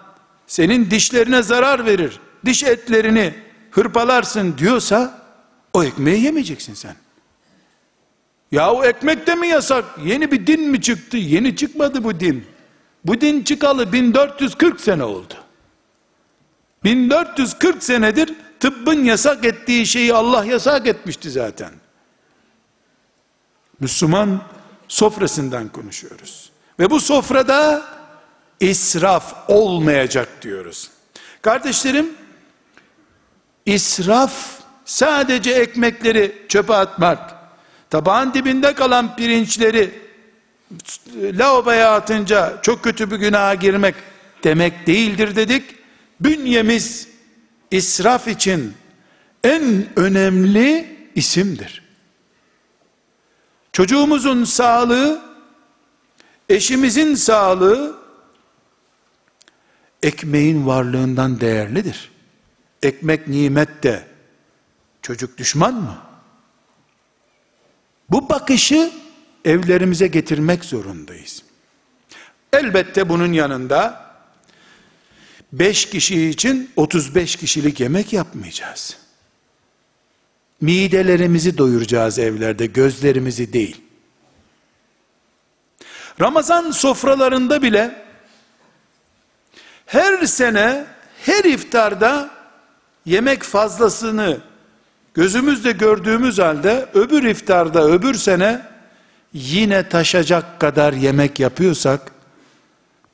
[0.47, 3.33] senin dişlerine zarar verir, diş etlerini
[3.71, 5.21] hırpalarsın diyorsa
[5.73, 6.95] o ekmeği yemeyeceksin sen.
[8.51, 9.85] Ya o ekmek de mi yasak?
[10.05, 11.17] Yeni bir din mi çıktı?
[11.17, 12.45] Yeni çıkmadı bu din.
[13.05, 15.33] Bu din çıkalı 1440 sene oldu.
[16.83, 21.71] 1440 senedir tıbbın yasak ettiği şeyi Allah yasak etmişti zaten.
[23.79, 24.41] Müslüman
[24.87, 26.51] sofrasından konuşuyoruz.
[26.79, 27.83] Ve bu sofrada
[28.59, 30.89] israf olmayacak diyoruz.
[31.41, 32.13] Kardeşlerim,
[33.65, 34.33] israf
[34.85, 37.35] sadece ekmekleri çöpe atmak,
[37.89, 40.01] tabağın dibinde kalan pirinçleri
[41.15, 43.95] lavaboya atınca çok kötü bir günaha girmek
[44.43, 45.75] demek değildir dedik.
[46.19, 47.07] Bünyemiz
[47.71, 48.73] israf için
[49.43, 51.83] en önemli isimdir.
[53.73, 55.21] Çocuğumuzun sağlığı,
[56.49, 57.97] eşimizin sağlığı,
[60.03, 62.11] ekmeğin varlığından değerlidir.
[62.83, 64.07] Ekmek nimet de
[65.01, 65.97] çocuk düşman mı?
[68.09, 68.91] Bu bakışı
[69.45, 71.43] evlerimize getirmek zorundayız.
[72.53, 74.11] Elbette bunun yanında
[75.53, 78.97] 5 kişi için 35 kişilik yemek yapmayacağız.
[80.61, 83.81] Midelerimizi doyuracağız evlerde, gözlerimizi değil.
[86.21, 88.05] Ramazan sofralarında bile
[89.85, 90.85] her sene
[91.25, 92.29] her iftarda
[93.05, 94.37] yemek fazlasını
[95.13, 98.70] gözümüzde gördüğümüz halde öbür iftarda öbür sene
[99.33, 102.11] yine taşacak kadar yemek yapıyorsak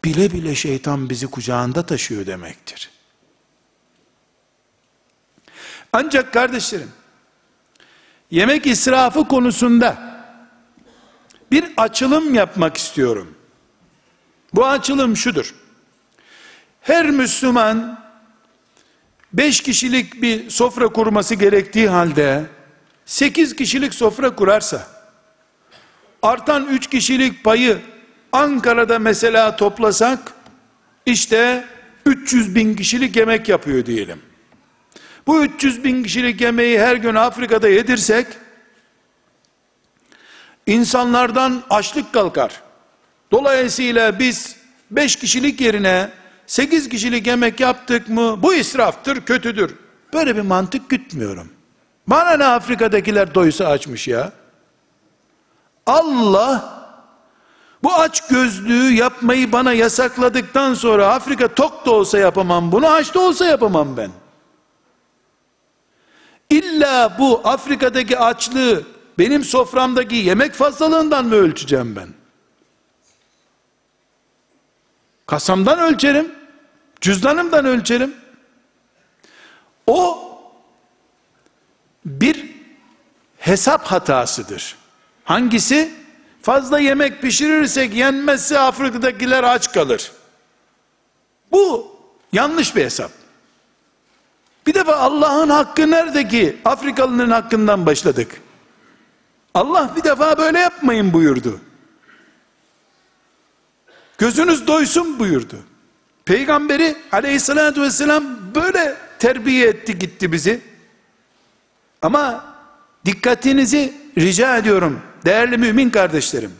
[0.03, 2.89] bile bile şeytan bizi kucağında taşıyor demektir.
[5.93, 6.91] Ancak kardeşlerim
[8.31, 10.17] yemek israfı konusunda
[11.51, 13.35] bir açılım yapmak istiyorum.
[14.53, 15.55] Bu açılım şudur.
[16.81, 17.99] Her Müslüman
[19.33, 22.45] beş kişilik bir sofra kurması gerektiği halde
[23.05, 24.96] sekiz kişilik sofra kurarsa
[26.21, 27.77] artan üç kişilik payı
[28.31, 30.19] Ankara'da mesela toplasak
[31.05, 31.65] işte
[32.05, 34.21] 300 bin kişilik yemek yapıyor diyelim.
[35.27, 38.27] Bu 300 bin kişilik yemeği her gün Afrika'da yedirsek,
[40.67, 42.61] insanlardan açlık kalkar.
[43.31, 44.55] Dolayısıyla biz
[44.91, 46.09] 5 kişilik yerine
[46.47, 49.75] 8 kişilik yemek yaptık mı bu israftır, kötüdür.
[50.13, 51.49] Böyle bir mantık gütmüyorum.
[52.07, 54.31] Bana ne Afrika'dakiler doysa açmış ya.
[55.87, 56.77] Allah
[57.83, 63.19] bu aç gözlüğü yapmayı bana yasakladıktan sonra Afrika tok da olsa yapamam bunu, aç da
[63.19, 64.11] olsa yapamam ben.
[66.49, 68.83] İlla bu Afrika'daki açlığı
[69.19, 72.09] benim soframdaki yemek fazlalığından mı ölçeceğim ben?
[75.25, 76.31] Kasamdan ölçerim,
[77.01, 78.15] cüzdanımdan ölçerim.
[79.87, 80.23] O
[82.05, 82.51] bir
[83.37, 84.86] hesap hatasıdır.
[85.27, 85.91] Hangisi?
[86.41, 90.11] Fazla yemek pişirirsek yenmezse Afrika'dakiler aç kalır.
[91.51, 91.95] Bu
[92.33, 93.11] yanlış bir hesap.
[94.67, 96.57] Bir defa Allah'ın hakkı nerede ki?
[96.65, 98.41] Afrikalı'nın hakkından başladık.
[99.53, 101.59] Allah bir defa böyle yapmayın buyurdu.
[104.17, 105.55] Gözünüz doysun buyurdu.
[106.25, 108.23] Peygamberi aleyhissalatü vesselam
[108.55, 110.61] böyle terbiye etti gitti bizi.
[112.01, 112.45] Ama
[113.05, 116.51] dikkatinizi rica ediyorum değerli mümin kardeşlerim.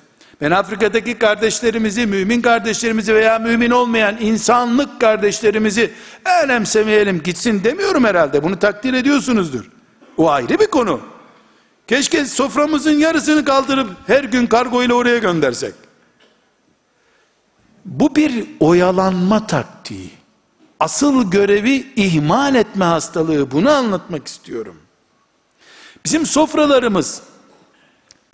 [0.42, 5.92] Ben Afrika'daki kardeşlerimizi, mümin kardeşlerimizi veya mümin olmayan insanlık kardeşlerimizi
[6.44, 8.44] önemsemeyelim gitsin demiyorum herhalde.
[8.44, 9.72] Bunu takdir ediyorsunuzdur.
[10.18, 11.00] O ayrı bir konu.
[11.88, 15.74] Keşke soframızın yarısını kaldırıp her gün kargo ile oraya göndersek.
[17.86, 20.12] Bu bir oyalanma taktiği.
[20.80, 23.52] Asıl görevi ihmal etme hastalığı.
[23.52, 24.76] Bunu anlatmak istiyorum.
[26.06, 27.22] Bizim sofralarımız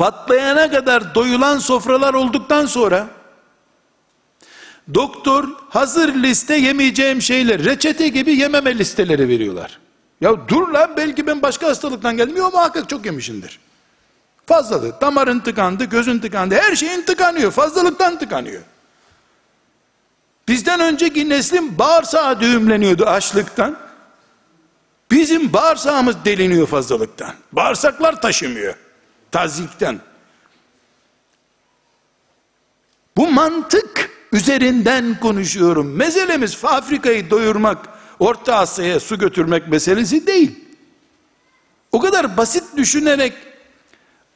[0.04, 3.08] patlayana kadar doyulan sofralar olduktan sonra
[4.94, 9.80] doktor hazır liste yemeyeceğim şeyler reçete gibi yememe listeleri veriyorlar.
[10.22, 12.38] Ya dur lan belki ben başka hastalıktan geldim.
[12.38, 13.60] Yok muhakkak çok yemişindir.
[14.46, 15.02] Fazlalık.
[15.02, 16.56] Damarın tıkandı, gözün tıkandı.
[16.56, 17.52] Her şeyin tıkanıyor.
[17.52, 18.62] Fazlalıktan tıkanıyor.
[20.48, 23.78] Bizden önceki neslin bağırsağı düğümleniyordu açlıktan.
[25.12, 27.34] Bizim bağırsağımız deliniyor fazlalıktan.
[27.52, 28.76] Bağırsaklar taşımıyor.
[29.34, 30.00] Tazikten.
[33.18, 35.96] Bu mantık üzerinden konuşuyorum.
[35.96, 40.60] Meselemiz Afrika'yı doyurmak, Orta Asya'ya su götürmek meselesi değil.
[41.92, 43.34] O kadar basit düşünerek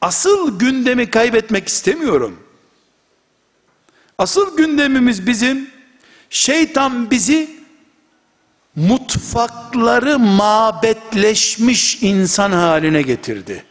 [0.00, 2.42] asıl gündemi kaybetmek istemiyorum.
[4.18, 5.70] Asıl gündemimiz bizim
[6.30, 7.50] şeytan bizi
[8.76, 13.67] mutfakları mabetleşmiş insan haline getirdi.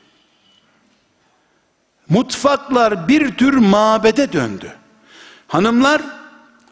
[2.10, 4.74] Mutfaklar bir tür mabede döndü.
[5.48, 6.02] Hanımlar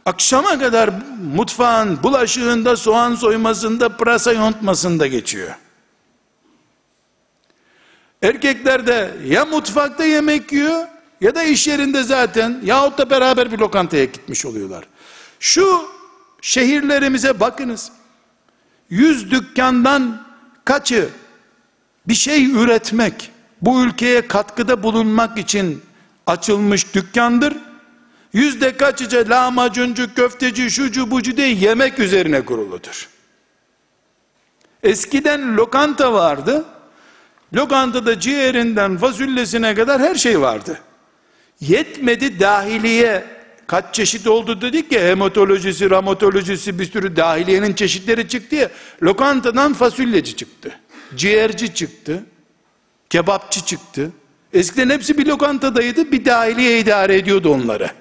[0.06, 0.90] akşama kadar
[1.36, 5.56] mutfağın bulaşığında, soğan soymasında, pırasa yontmasında geçiyor.
[8.22, 10.88] Erkekler de ya mutfakta yemek yiyor
[11.22, 14.86] ya da iş yerinde zaten yahut da beraber bir lokantaya gitmiş oluyorlar.
[15.40, 15.86] Şu
[16.42, 17.92] şehirlerimize bakınız.
[18.90, 20.22] Yüz dükkandan
[20.66, 21.10] kaçı
[22.08, 23.32] bir şey üretmek,
[23.62, 25.82] bu ülkeye katkıda bulunmak için
[26.28, 27.53] açılmış dükkandır.
[28.34, 33.10] Yüzde kaçıca lahmacuncu, köfteci, şucu bucu diye yemek üzerine kuruludur.
[34.84, 36.66] Eskiden lokanta vardı.
[37.53, 40.80] Lokantada ciğerinden fasulyesine kadar her şey vardı.
[41.60, 43.26] Yetmedi dahiliye
[43.68, 48.70] kaç çeşit oldu dedik ya hematolojisi, ramatolojisi bir sürü dahiliyenin çeşitleri çıktı ya.
[49.03, 50.80] Lokantadan fasulyeci çıktı.
[51.16, 52.24] Ciğerci çıktı.
[53.10, 54.12] Kebapçı çıktı.
[54.53, 56.12] Eskiden hepsi bir lokantadaydı.
[56.12, 57.91] Bir dahiliye idare ediyordu onları.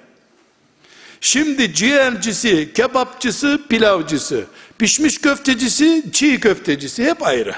[1.21, 4.45] Şimdi ciğercisi, kebapçısı, pilavcısı,
[4.77, 7.55] pişmiş köftecisi, çiğ köftecisi hep ayrı.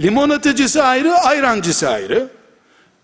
[0.00, 2.28] Limonatıcısı ayrı, ayrancısı ayrı.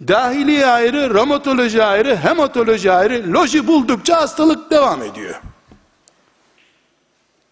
[0.08, 3.32] Dahiliye ayrı, ramatoloji ayrı, hematoloji ayrı.
[3.32, 5.34] Loji buldukça hastalık devam ediyor.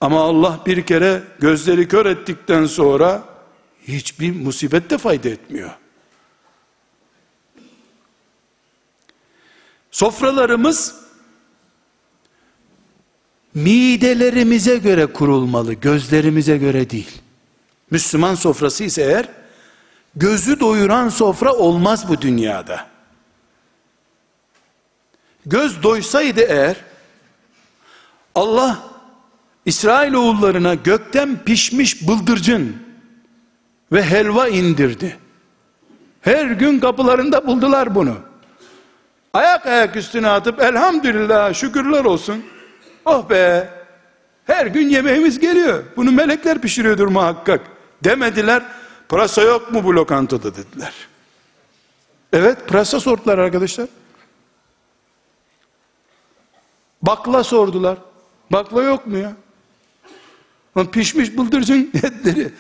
[0.01, 3.22] Ama Allah bir kere gözleri kör ettikten sonra
[3.89, 5.70] hiçbir musibet de fayda etmiyor.
[9.91, 10.95] Sofralarımız
[13.55, 17.20] midelerimize göre kurulmalı, gözlerimize göre değil.
[17.91, 19.28] Müslüman sofrası ise eğer
[20.16, 22.86] gözü doyuran sofra olmaz bu dünyada.
[25.47, 26.76] Göz doysaydı eğer
[28.34, 28.78] Allah
[29.66, 32.76] İsrail oğullarına gökten pişmiş bıldırcın
[33.93, 35.16] ve helva indirdi.
[36.20, 38.30] Her gün kapılarında buldular bunu.
[39.35, 42.45] Ayak ayak üstüne atıp elhamdülillah şükürler olsun.
[43.05, 43.70] Oh be
[44.47, 45.83] Her gün yemeğimiz geliyor.
[45.97, 47.61] Bunu melekler pişiriyordur muhakkak.
[48.05, 48.62] Demediler.
[49.09, 50.93] Pırasa yok mu bu lokantada dediler.
[52.33, 53.87] Evet pırasa sordular arkadaşlar.
[57.03, 57.99] Bakla sordular.
[58.53, 59.33] Bakla yok mu ya?
[60.93, 62.53] Pişmiş bıldırcın etleri.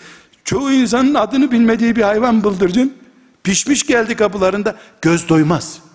[0.44, 2.94] Çoğu insanın adını bilmediği bir hayvan bıldırcın.
[3.44, 4.76] Pişmiş geldi kapılarında.
[5.02, 5.89] Göz doymaz.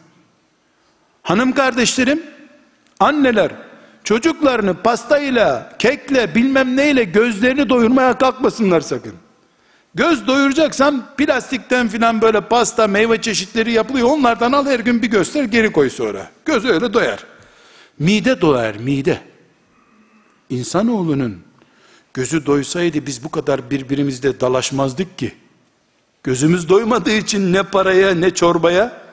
[1.25, 2.23] Hanım kardeşlerim,
[2.99, 3.51] anneler
[4.03, 9.13] çocuklarını pastayla, kekle, bilmem neyle gözlerini doyurmaya kalkmasınlar sakın.
[9.95, 14.07] Göz doyuracaksan plastikten filan böyle pasta, meyve çeşitleri yapılıyor.
[14.07, 16.29] Onlardan al her gün bir göster geri koy sonra.
[16.45, 17.19] Göz öyle doyar.
[17.99, 19.21] Mide doyar, mide.
[20.49, 21.39] İnsanoğlunun
[22.13, 25.33] gözü doysaydı biz bu kadar birbirimizle dalaşmazdık ki.
[26.23, 29.04] Gözümüz doymadığı için ne paraya ne çorbaya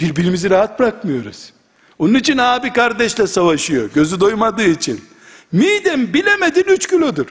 [0.00, 1.52] birbirimizi rahat bırakmıyoruz.
[1.98, 3.90] Onun için abi kardeşle savaşıyor.
[3.94, 5.04] Gözü doymadığı için.
[5.52, 7.26] Midem bilemedin 3 kilodur.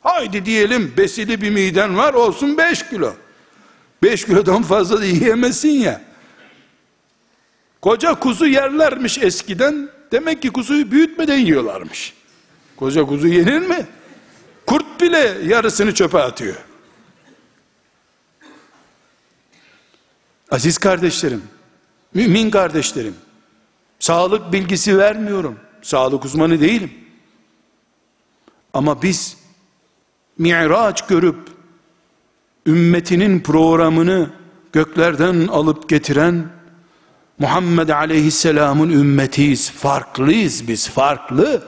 [0.00, 3.14] Haydi diyelim besili bir miden var olsun 5 kilo.
[4.02, 6.00] 5 kilodan fazla da yiyemezsin ya.
[7.82, 9.88] Koca kuzu yerlermiş eskiden.
[10.12, 12.14] Demek ki kuzuyu büyütmeden yiyorlarmış.
[12.76, 13.86] Koca kuzu yenir mi?
[14.66, 16.56] Kurt bile yarısını çöpe atıyor.
[20.50, 21.42] Aziz kardeşlerim,
[22.14, 23.14] mümin kardeşlerim,
[23.98, 25.58] sağlık bilgisi vermiyorum.
[25.82, 26.92] Sağlık uzmanı değilim.
[28.74, 29.36] Ama biz
[30.38, 31.38] mi'raç görüp
[32.66, 34.30] ümmetinin programını
[34.72, 36.48] göklerden alıp getiren
[37.38, 39.70] Muhammed Aleyhisselam'ın ümmetiyiz.
[39.70, 41.62] Farklıyız biz, farklı.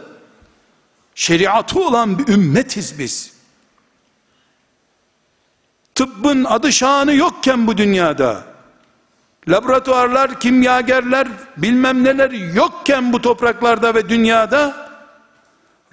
[1.14, 3.32] Şeriatı olan bir ümmetiz biz.
[5.94, 8.44] Tıbbın adı şanı yokken bu dünyada,
[9.48, 14.86] laboratuvarlar, kimyagerler, bilmem neler yokken bu topraklarda ve dünyada,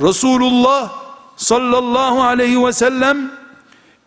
[0.01, 0.91] Resulullah
[1.35, 3.31] sallallahu aleyhi ve sellem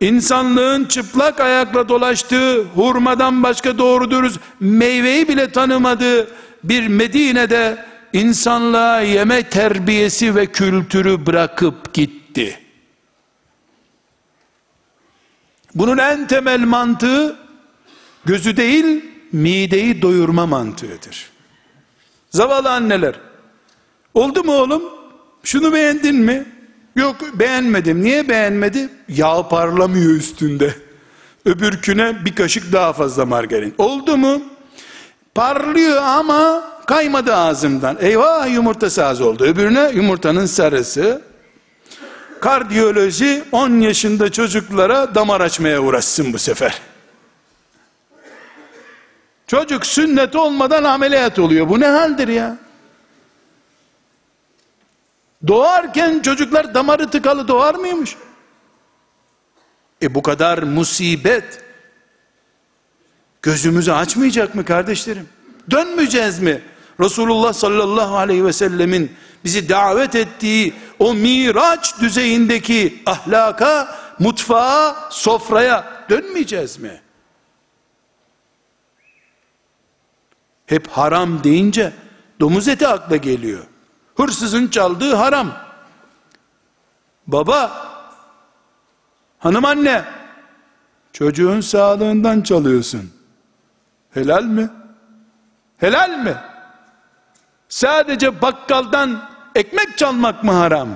[0.01, 6.29] insanlığın çıplak ayakla dolaştığı hurmadan başka doğru dürüst meyveyi bile tanımadığı
[6.65, 12.59] bir Medine'de insanlığa yeme terbiyesi ve kültürü bırakıp gitti.
[15.75, 17.37] Bunun en temel mantığı
[18.25, 21.30] gözü değil mideyi doyurma mantığıdır.
[22.30, 23.14] Zavallı anneler
[24.14, 24.82] oldu mu oğlum
[25.43, 26.47] şunu beğendin mi?
[26.97, 28.03] Yok beğenmedim.
[28.03, 28.89] Niye beğenmedi?
[29.09, 30.74] Yağ parlamıyor üstünde.
[31.45, 33.74] Öbürküne bir kaşık daha fazla margarin.
[33.78, 34.43] Oldu mu?
[35.34, 37.97] Parlıyor ama kaymadı ağzımdan.
[38.01, 39.45] Eyvah yumurtası az oldu.
[39.45, 41.22] Öbürüne yumurtanın sarısı.
[42.41, 46.80] Kardiyoloji 10 yaşında çocuklara damar açmaya uğraşsın bu sefer.
[49.47, 51.69] Çocuk sünnet olmadan ameliyat oluyor.
[51.69, 52.57] Bu ne haldir ya?
[55.47, 58.17] Doğarken çocuklar damarı tıkalı doğar mıymış?
[60.03, 61.65] E bu kadar musibet
[63.43, 65.29] gözümüzü açmayacak mı kardeşlerim?
[65.71, 66.63] Dönmeyeceğiz mi?
[67.01, 69.13] Resulullah sallallahu aleyhi ve sellemin
[69.45, 77.01] bizi davet ettiği o miraç düzeyindeki ahlaka, mutfağa, sofraya dönmeyeceğiz mi?
[80.67, 81.93] Hep haram deyince
[82.41, 83.64] domuz eti akla geliyor.
[84.17, 85.53] Hırsızın çaldığı haram.
[87.27, 87.87] Baba,
[89.39, 90.05] hanım anne,
[91.12, 93.11] çocuğun sağlığından çalıyorsun.
[94.11, 94.71] Helal mi?
[95.79, 96.37] Helal mi?
[97.69, 100.89] Sadece bakkaldan ekmek çalmak mı haram?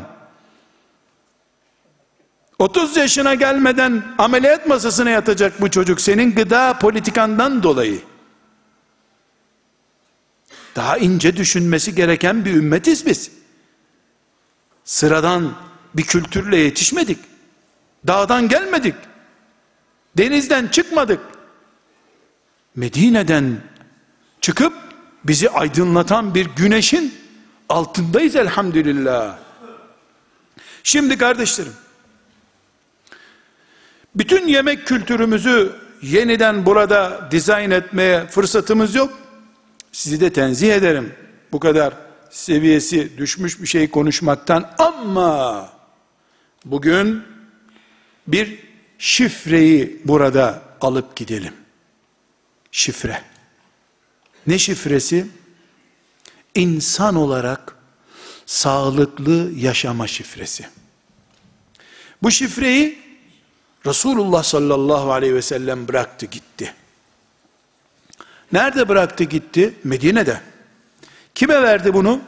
[2.59, 8.10] 30 yaşına gelmeden ameliyat masasına yatacak bu çocuk senin gıda politikandan dolayı.
[10.77, 13.31] Daha ince düşünmesi gereken bir ümmetiz biz.
[14.85, 15.53] Sıradan
[15.95, 17.19] bir kültürle yetişmedik.
[18.07, 18.95] Dağdan gelmedik.
[20.19, 21.21] Denizden çıkmadık.
[22.77, 23.61] Medine'den
[24.41, 24.73] çıkıp
[25.25, 27.15] bizi aydınlatan bir güneşin
[27.69, 29.39] altındayız elhamdülillah.
[30.83, 31.73] Şimdi kardeşlerim,
[34.15, 39.20] bütün yemek kültürümüzü yeniden burada dizayn etmeye fırsatımız yok.
[39.93, 41.15] Sizi de tenzih ederim.
[41.53, 41.95] Bu kadar
[42.31, 45.73] seviyesi düşmüş bir şey konuşmaktan ama
[46.65, 47.23] bugün
[48.27, 48.59] bir
[48.99, 51.55] şifreyi burada alıp gidelim.
[52.73, 53.23] Şifre.
[54.47, 55.27] Ne şifresi?
[56.55, 57.77] İnsan olarak
[58.47, 60.69] sağlıklı yaşama şifresi.
[62.23, 62.99] Bu şifreyi
[63.87, 66.75] Resulullah sallallahu aleyhi ve sellem bıraktı gitti.
[68.53, 69.75] Nerede bıraktı gitti?
[69.85, 70.41] Medine'de.
[71.35, 72.21] Kime verdi bunu?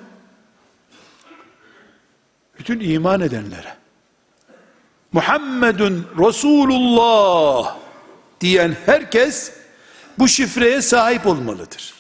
[2.59, 3.75] Bütün iman edenlere.
[5.13, 7.77] Muhammedun Resulullah
[8.41, 9.53] diyen herkes
[10.19, 11.95] bu şifreye sahip olmalıdır.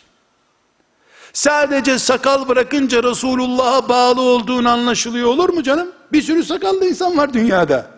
[1.33, 5.93] Sadece sakal bırakınca Resulullah'a bağlı olduğunu anlaşılıyor olur mu canım?
[6.13, 7.91] Bir sürü sakallı insan var dünyada.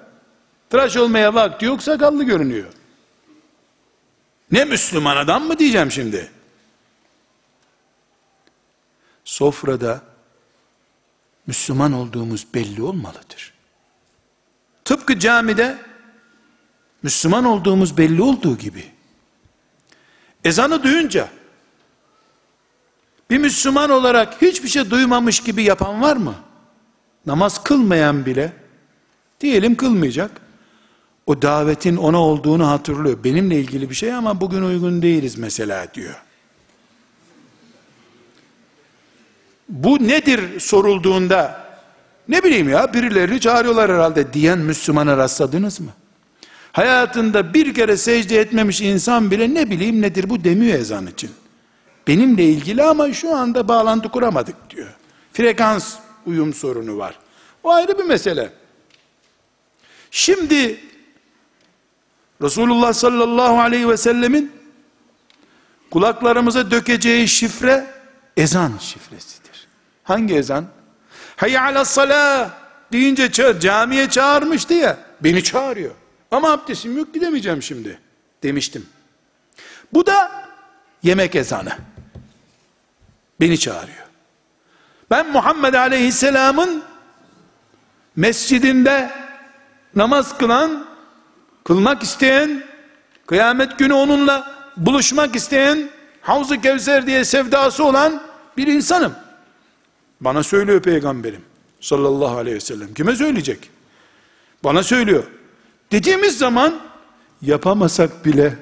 [0.71, 2.67] Tıraş olmaya vakti yok sakallı görünüyor.
[4.55, 6.31] Ne Müslüman adam mı diyeceğim şimdi?
[9.25, 10.03] Sofrada
[11.47, 13.53] Müslüman olduğumuz belli olmalıdır.
[14.85, 15.79] Tıpkı camide
[17.03, 18.85] Müslüman olduğumuz belli olduğu gibi
[20.45, 21.29] ezanı duyunca
[23.31, 26.35] bir Müslüman olarak hiçbir şey duymamış gibi yapan var mı?
[27.27, 28.53] Namaz kılmayan bile
[29.41, 30.44] diyelim kılmayacak.
[31.27, 33.25] O davetin ona olduğunu hatırlıyor.
[33.25, 36.23] Benimle ilgili bir şey ama bugün uygun değiliz mesela diyor.
[39.69, 41.65] Bu nedir sorulduğunda
[42.29, 45.91] ne bileyim ya birilerini çağırıyorlar herhalde diyen Müslümana rastladınız mı?
[46.73, 51.31] Hayatında bir kere secde etmemiş insan bile ne bileyim nedir bu demiyor ezan için.
[52.09, 54.95] Benimle ilgili ama şu anda bağlantı kuramadık diyor.
[55.33, 55.95] Frekans
[56.27, 57.19] uyum sorunu var.
[57.63, 58.53] O ayrı bir mesele.
[60.11, 60.81] Şimdi
[62.43, 64.53] Resulullah sallallahu aleyhi ve sellemin
[65.91, 67.87] kulaklarımıza dökeceği şifre
[68.37, 69.69] ezan şifresidir.
[70.05, 70.67] Hangi ezan?
[71.37, 72.51] Hayya ala salah
[72.93, 74.99] deyince çağır, camiye çağırmıştı ya.
[75.21, 75.95] Beni çağırıyor.
[76.31, 77.99] Ama abdestim yok gidemeyeceğim şimdi
[78.43, 78.87] demiştim.
[79.93, 80.47] Bu da
[81.03, 81.73] yemek ezanı.
[83.41, 84.05] Beni çağırıyor.
[85.11, 86.83] Ben Muhammed Aleyhisselam'ın
[88.17, 89.11] mescidinde
[89.95, 90.87] namaz kılan,
[91.65, 92.65] kılmak isteyen,
[93.27, 95.91] kıyamet günü onunla buluşmak isteyen,
[96.21, 98.23] Havz-ı Kevser diye sevdası olan
[98.57, 99.15] bir insanım.
[100.21, 101.43] Bana söylüyor peygamberim
[101.81, 102.95] sallallahu aleyhi ve sellem.
[102.95, 103.71] Kime söyleyecek?
[104.65, 105.25] Bana söylüyor.
[105.93, 106.81] Dediğimiz zaman
[107.43, 108.55] yapamasak bile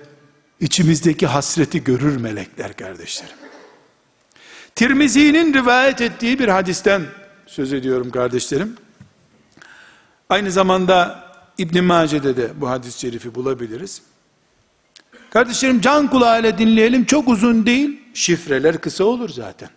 [0.61, 3.37] içimizdeki hasreti görür melekler kardeşlerim.
[4.75, 7.03] Tirmizi'nin rivayet ettiği bir hadisten
[7.47, 8.77] söz ediyorum kardeşlerim.
[10.29, 11.22] Aynı zamanda
[11.59, 14.03] İbn Mace'de de bu hadis-i şerifi bulabiliriz.
[15.31, 17.05] Kardeşlerim can kulağıyla dinleyelim.
[17.05, 18.01] Çok uzun değil.
[18.15, 19.71] Şifreler kısa olur zaten.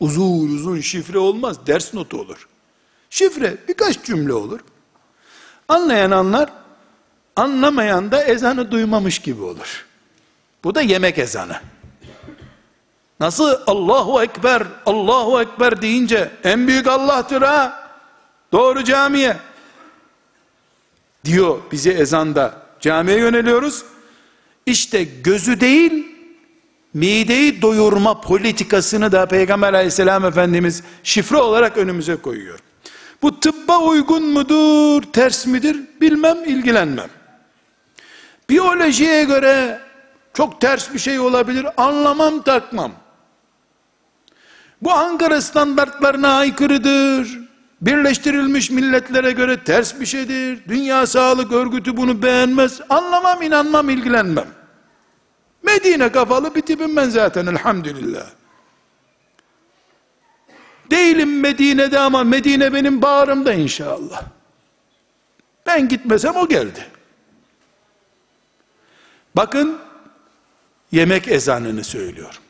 [0.00, 1.66] Uzun uzun şifre olmaz.
[1.66, 2.48] Ders notu olur.
[3.10, 4.60] Şifre birkaç cümle olur.
[5.68, 6.52] Anlayan anlar,
[7.36, 9.86] anlamayan da ezanı duymamış gibi olur.
[10.64, 11.56] Bu da yemek ezanı.
[13.20, 17.88] Nasıl Allahu Ekber, Allahu Ekber deyince en büyük Allah'tır ha.
[18.52, 19.36] Doğru camiye.
[21.28, 22.62] Diyor bize ezanda.
[22.80, 23.84] Camiye yöneliyoruz.
[24.66, 26.06] İşte gözü değil,
[26.94, 32.58] mideyi doyurma politikasını da Peygamber aleyhisselam Efendimiz şifre olarak önümüze koyuyor.
[33.22, 37.08] Bu tıbba uygun mudur, ters midir bilmem, ilgilenmem.
[38.50, 39.80] Biyolojiye göre
[40.34, 42.92] çok ters bir şey olabilir, anlamam takmam.
[44.82, 47.47] Bu Ankara standartlarına aykırıdır.
[47.80, 50.68] Birleştirilmiş milletlere göre ters bir şeydir.
[50.68, 52.80] Dünya Sağlık Örgütü bunu beğenmez.
[52.88, 54.46] Anlamam, inanmam, ilgilenmem.
[55.62, 58.26] Medine kafalı bir tipim ben zaten elhamdülillah.
[60.90, 64.22] Değilim Medine'de ama Medine benim bağrımda inşallah.
[65.66, 66.86] Ben gitmesem o geldi.
[69.36, 69.78] Bakın
[70.92, 72.40] yemek ezanını söylüyor.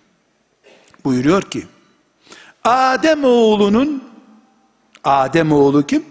[1.05, 1.66] Buyuruyor ki
[2.64, 4.08] Adem oğlunun
[5.05, 6.05] Adem oğlu kim?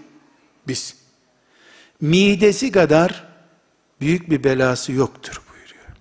[0.68, 0.96] Biz.
[2.00, 3.24] Midesi kadar
[4.00, 5.96] büyük bir belası yoktur buyuruyor.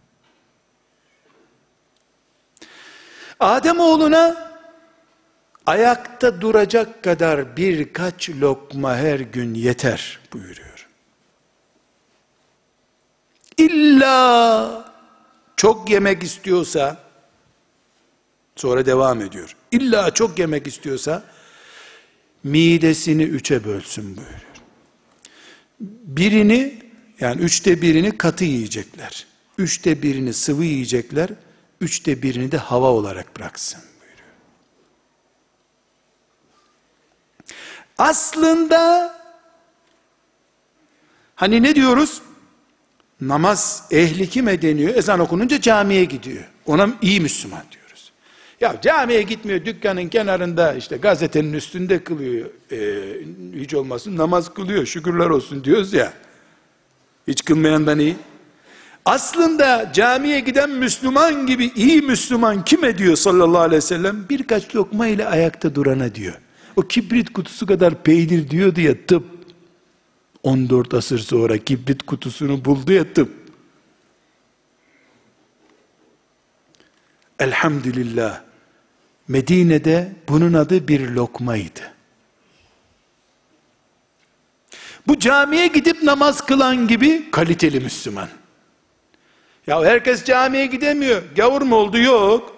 [3.39, 4.51] Adem oğluna
[5.65, 10.87] ayakta duracak kadar birkaç lokma her gün yeter buyuruyor.
[13.57, 14.93] İlla
[15.55, 16.97] çok yemek istiyorsa
[18.55, 19.55] sonra devam ediyor.
[19.71, 21.23] İlla çok yemek istiyorsa
[22.43, 24.41] midesini üçe bölsün buyuruyor.
[26.03, 26.81] Birini
[27.19, 29.25] yani üçte birini katı yiyecekler.
[29.57, 31.29] Üçte birini sıvı yiyecekler.
[31.81, 34.29] Üçte birini de hava olarak bıraksın buyuruyor.
[37.97, 39.13] Aslında
[41.35, 42.21] hani ne diyoruz?
[43.21, 44.95] Namaz ehli kime deniyor?
[44.95, 46.43] Ezan okununca camiye gidiyor.
[46.65, 47.86] Ona iyi Müslüman diyor.
[48.61, 52.49] Ya camiye gitmiyor, dükkanın kenarında işte gazetenin üstünde kılıyor.
[52.71, 56.13] Ee, hiç olmasın namaz kılıyor, şükürler olsun diyoruz ya.
[57.27, 58.15] Hiç kılmayandan iyi.
[59.05, 64.25] Aslında camiye giden Müslüman gibi iyi Müslüman kim ediyor sallallahu aleyhi ve sellem?
[64.29, 66.33] Birkaç lokma ile ayakta durana diyor.
[66.75, 69.23] O kibrit kutusu kadar peynir diyordu ya tıp.
[70.43, 73.31] 14 asır sonra kibrit kutusunu buldu ya tıp.
[77.39, 78.46] Elhamdülillah.
[79.27, 81.93] Medine'de bunun adı bir lokmaydı.
[85.07, 88.29] Bu camiye gidip namaz kılan gibi kaliteli Müslüman.
[89.67, 91.21] Ya herkes camiye gidemiyor.
[91.35, 91.97] Gavur mu oldu?
[91.97, 92.57] Yok.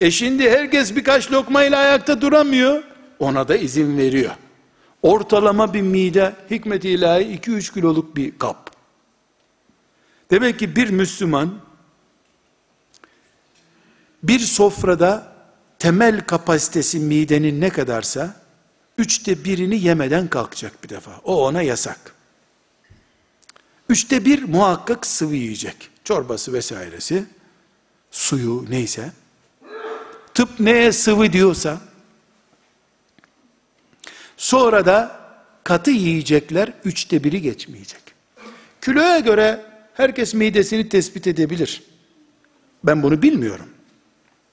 [0.00, 2.82] E şimdi herkes birkaç lokmayla ayakta duramıyor.
[3.18, 4.32] Ona da izin veriyor.
[5.02, 8.70] Ortalama bir mide hikmet ilahi 2-3 kiloluk bir kap.
[10.30, 11.54] Demek ki bir Müslüman
[14.22, 15.29] bir sofrada
[15.80, 18.36] temel kapasitesi midenin ne kadarsa
[18.98, 21.20] üçte birini yemeden kalkacak bir defa.
[21.24, 22.14] O ona yasak.
[23.88, 25.90] Üçte bir muhakkak sıvı yiyecek.
[26.04, 27.24] Çorbası vesairesi,
[28.10, 29.12] suyu neyse.
[30.34, 31.80] Tıp neye sıvı diyorsa,
[34.36, 35.20] sonra da
[35.64, 38.02] katı yiyecekler üçte biri geçmeyecek.
[38.80, 39.64] Kiloya göre
[39.94, 41.82] herkes midesini tespit edebilir.
[42.84, 43.68] Ben bunu bilmiyorum.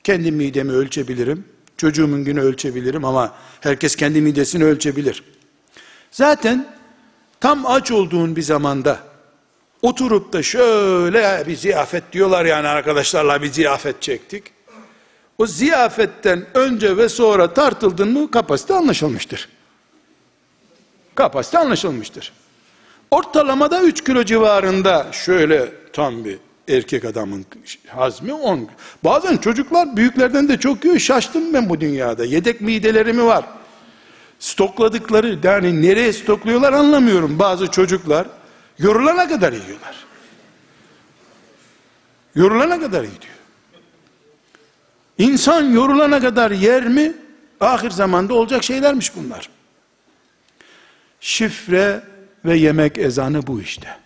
[0.08, 1.46] Kendi midemi ölçebilirim.
[1.78, 5.24] Çocuğumun günü ölçebilirim ama herkes kendi midesini ölçebilir.
[6.12, 6.68] Zaten
[7.40, 9.00] tam aç olduğun bir zamanda
[9.82, 14.44] oturup da şöyle bir ziyafet diyorlar yani arkadaşlarla bir ziyafet çektik.
[15.38, 19.50] O ziyafetten önce ve sonra tartıldın mı kapasite anlaşılmıştır.
[21.16, 22.34] Kapasite anlaşılmıştır.
[23.12, 27.46] Ortalamada 3 kilo civarında şöyle tam bir erkek adamın
[27.88, 28.70] hazmi 10.
[29.04, 31.00] Bazen çocuklar büyüklerden de çok yiyor.
[31.00, 32.26] Şaştım ben bu dünyada.
[32.26, 33.46] Yedek mideleri mi var?
[34.40, 37.40] Stokladıkları yani nereye stokluyorlar anlamıyorum.
[37.40, 38.28] Bazı çocuklar
[38.80, 40.06] yorulana kadar yiyorlar.
[42.36, 43.34] Yorulana kadar gidiyor.
[45.18, 47.14] İnsan yorulana kadar yer mi?
[47.60, 49.50] Ahir zamanda olacak şeylermiş bunlar.
[51.20, 52.02] Şifre
[52.46, 53.98] ve yemek ezanı bu işte.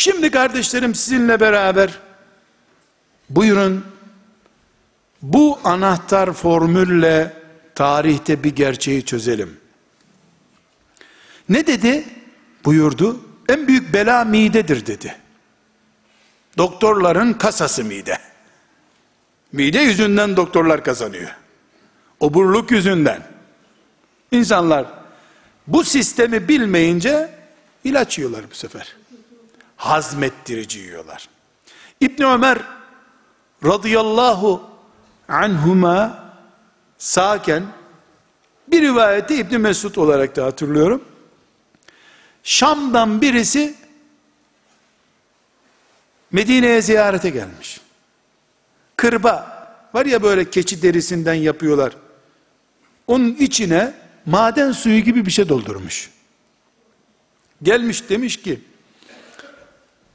[0.00, 1.98] Şimdi kardeşlerim sizinle beraber
[3.30, 3.84] buyurun
[5.22, 7.36] bu anahtar formülle
[7.74, 9.60] tarihte bir gerçeği çözelim.
[11.48, 12.04] Ne dedi?
[12.64, 13.20] Buyurdu.
[13.48, 15.16] En büyük bela midedir dedi.
[16.58, 18.18] Doktorların kasası mide.
[19.52, 21.36] Mide yüzünden doktorlar kazanıyor.
[22.20, 23.22] Oburluk yüzünden.
[24.32, 24.86] İnsanlar
[25.66, 27.30] bu sistemi bilmeyince
[27.84, 28.99] ilaç yiyorlar bu sefer
[29.80, 31.28] hazmettirici yiyorlar.
[32.00, 32.58] İbn Ömer
[33.64, 34.62] radıyallahu
[35.28, 36.24] anhuma
[36.98, 37.62] sağken
[38.68, 41.04] bir rivayeti İbn Mesud olarak da hatırlıyorum.
[42.42, 43.74] Şam'dan birisi
[46.32, 47.80] Medine'ye ziyarete gelmiş.
[48.96, 51.96] Kırba var ya böyle keçi derisinden yapıyorlar.
[53.06, 53.92] Onun içine
[54.26, 56.10] maden suyu gibi bir şey doldurmuş.
[57.62, 58.60] Gelmiş demiş ki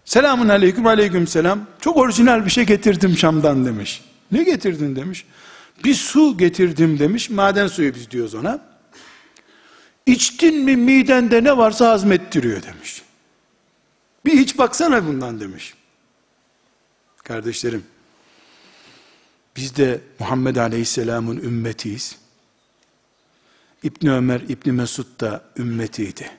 [0.05, 1.67] Selamun aleyküm aleyküm selam.
[1.81, 4.03] Çok orijinal bir şey getirdim Şam'dan demiş.
[4.31, 5.25] Ne getirdin demiş.
[5.83, 7.29] Bir su getirdim demiş.
[7.29, 8.59] Maden suyu biz diyoruz ona.
[10.05, 13.01] İçtin mi midende ne varsa hazmettiriyor demiş.
[14.25, 15.73] Bir iç baksana bundan demiş.
[17.23, 17.83] Kardeşlerim,
[19.55, 22.17] biz de Muhammed Aleyhisselam'ın ümmetiyiz.
[23.83, 26.31] İbni Ömer, İbni Mesud da ümmetiydi.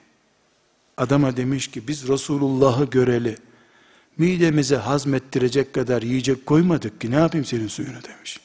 [0.97, 3.37] Adama demiş ki biz Resulullah'ı göreli
[4.19, 8.41] midemize hazmettirecek kadar yiyecek koymadık ki ne yapayım senin suyunu demiş.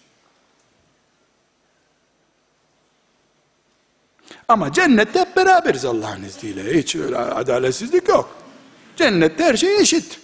[4.47, 6.79] Ama cennette hep beraberiz Allah'ın izniyle.
[6.79, 8.35] Hiç öyle adaletsizlik yok.
[8.95, 10.19] Cennette her şey eşit.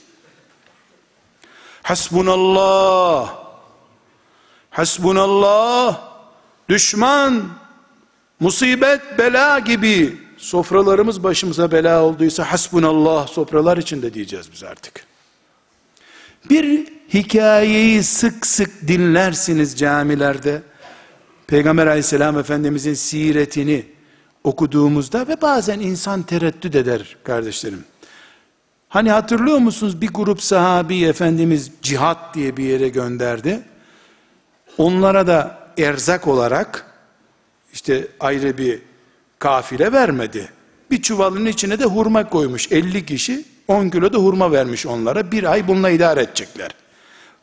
[1.83, 3.35] Hasbunallah.
[4.69, 6.01] Hasbunallah.
[6.69, 7.49] Düşman,
[8.39, 15.07] musibet, bela gibi sofralarımız başımıza bela olduysa hasbunallah sofralar içinde diyeceğiz biz artık.
[16.49, 20.61] Bir hikayeyi sık sık dinlersiniz camilerde.
[21.47, 23.85] Peygamber aleyhisselam efendimizin siretini
[24.43, 27.83] okuduğumuzda ve bazen insan tereddüt eder kardeşlerim.
[28.89, 33.59] Hani hatırlıyor musunuz bir grup sahabi Efendimiz cihat diye bir yere gönderdi.
[34.77, 36.85] Onlara da erzak olarak
[37.73, 38.81] işte ayrı bir
[39.39, 40.49] kafile vermedi.
[40.91, 45.31] Bir çuvalın içine de hurma koymuş 50 kişi 10 kilo da hurma vermiş onlara.
[45.31, 46.71] Bir ay bununla idare edecekler.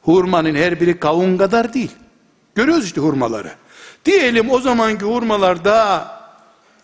[0.02, 1.90] Hurmanın her biri kavun kadar değil.
[2.54, 3.52] Görüyoruz işte hurmaları.
[4.04, 6.20] Diyelim o zamanki hurmalar daha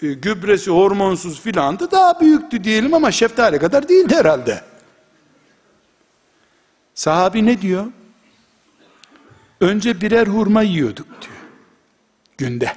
[0.03, 4.63] e, gübresi hormonsuz filandı daha büyüktü diyelim ama şeftali kadar değildi herhalde.
[6.95, 7.87] Sahabi ne diyor?
[9.61, 11.35] Önce birer hurma yiyorduk diyor.
[12.39, 12.73] günde.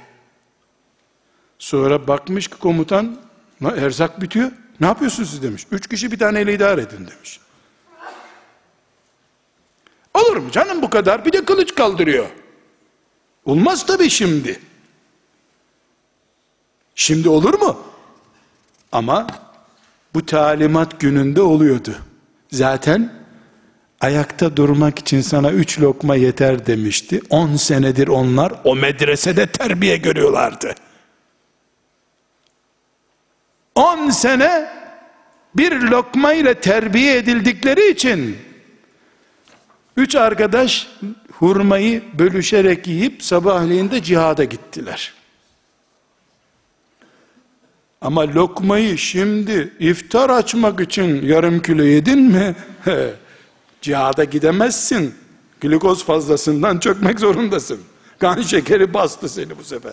[1.58, 3.16] Sonra bakmış ki komutan
[3.60, 4.50] "Na- erzak bitiyor.
[4.80, 5.66] Ne yapıyorsunuz siz demiş.
[5.70, 7.40] Üç kişi bir taneyle idare edin demiş.
[10.14, 11.24] Olur mu canım bu kadar?
[11.24, 12.26] Bir de kılıç kaldırıyor.
[13.44, 14.60] Olmaz tabii şimdi.
[16.94, 17.78] Şimdi olur mu?
[18.92, 19.26] Ama
[20.14, 21.94] bu talimat gününde oluyordu.
[22.52, 23.12] Zaten
[24.00, 27.20] ayakta durmak için sana üç lokma yeter demişti.
[27.30, 30.74] On senedir onlar o medresede terbiye görüyorlardı.
[33.74, 34.70] On sene
[35.56, 38.36] bir lokma ile terbiye edildikleri için
[39.96, 40.88] üç arkadaş
[41.32, 45.14] hurmayı bölüşerek yiyip sabahleyin de cihada gittiler.
[48.00, 52.56] Ama lokmayı şimdi iftar açmak için yarım kilo yedin mi?
[53.82, 55.14] Cihada gidemezsin.
[55.60, 57.80] Glikoz fazlasından çökmek zorundasın.
[58.18, 59.92] Kan şekeri bastı seni bu sefer.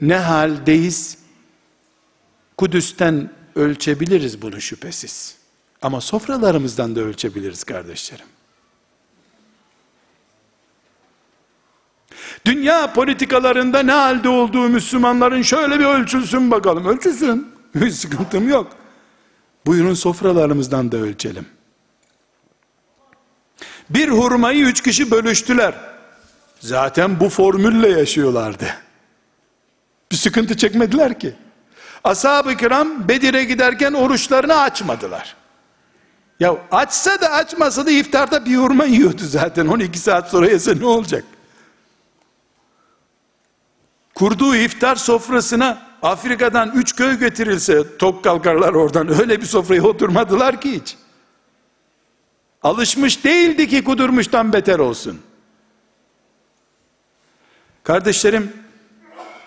[0.00, 1.25] Ne haldeyiz?
[2.56, 5.36] Kudüs'ten ölçebiliriz bunu şüphesiz.
[5.82, 8.26] Ama sofralarımızdan da ölçebiliriz kardeşlerim.
[12.44, 16.86] Dünya politikalarında ne halde olduğu Müslümanların şöyle bir ölçülsün bakalım.
[16.86, 17.54] Ölçülsün.
[17.92, 18.76] Sıkıntım yok.
[19.66, 21.46] Buyurun sofralarımızdan da ölçelim.
[23.90, 25.74] Bir hurmayı üç kişi bölüştüler.
[26.60, 28.66] Zaten bu formülle yaşıyorlardı.
[30.12, 31.34] Bir sıkıntı çekmediler ki.
[32.06, 35.36] Ashab-ı kiram Bedir'e giderken oruçlarını açmadılar.
[36.40, 39.66] Ya açsa da açmasa da iftarda bir hurma yiyordu zaten.
[39.66, 41.24] 12 saat sonra yese ne olacak?
[44.14, 49.20] Kurduğu iftar sofrasına Afrika'dan üç köy getirilse tok kalkarlar oradan.
[49.20, 50.96] Öyle bir sofraya oturmadılar ki hiç.
[52.62, 55.20] Alışmış değildi ki kudurmuştan beter olsun.
[57.82, 58.52] Kardeşlerim,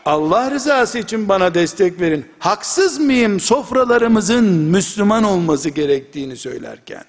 [0.05, 2.25] Allah rızası için bana destek verin.
[2.39, 7.03] Haksız mıyım sofralarımızın Müslüman olması gerektiğini söylerken?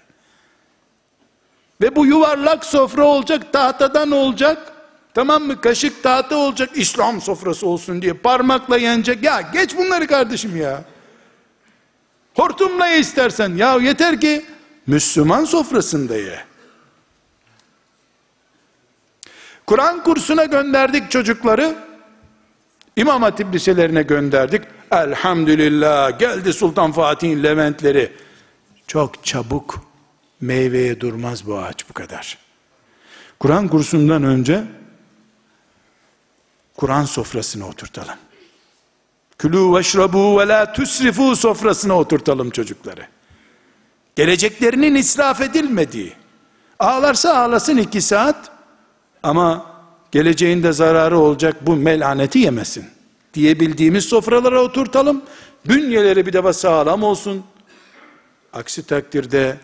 [1.81, 4.73] Ve bu yuvarlak sofra olacak, tahtadan olacak.
[5.15, 5.61] Tamam mı?
[5.61, 9.23] Kaşık tahta olacak, İslam sofrası olsun diye parmakla yenecek.
[9.23, 10.85] Ya geç bunları kardeşim ya.
[12.35, 13.57] Hortumla ye istersen.
[13.57, 14.45] Ya yeter ki
[14.87, 16.45] Müslüman sofrasında ye.
[19.67, 21.90] Kur'an kursuna gönderdik çocukları.
[23.01, 24.63] İmam Hatip liselerine gönderdik.
[24.91, 28.13] Elhamdülillah geldi Sultan Fatih'in Leventleri.
[28.87, 29.81] Çok çabuk
[30.41, 32.39] meyveye durmaz bu ağaç bu kadar.
[33.39, 34.65] Kur'an kursundan önce
[36.77, 38.15] Kur'an sofrasına oturtalım.
[39.39, 43.07] Külü veşrabu ve la tusrifu sofrasına oturtalım çocukları.
[44.17, 46.13] Geleceklerinin israf edilmediği.
[46.79, 48.51] Ağlarsa ağlasın iki saat
[49.23, 49.70] ama
[50.13, 52.85] geleceğinde zararı olacak bu melaneti yemesin.
[53.35, 55.23] Diyebildiğimiz sofralara oturtalım.
[55.69, 57.45] Bünyeleri bir defa sağlam olsun.
[58.53, 59.57] Aksi takdirde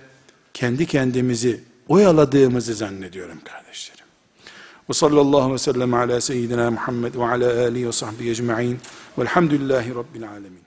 [0.55, 4.05] kendi kendimizi oyaladığımızı zannediyorum kardeşlerim.
[4.89, 8.79] Ve sallallahu ve sellem ala seyyidina Muhammed ve ala alihi ve sahbihi ecma'in
[9.19, 10.66] velhamdülillahi rabbil alemin.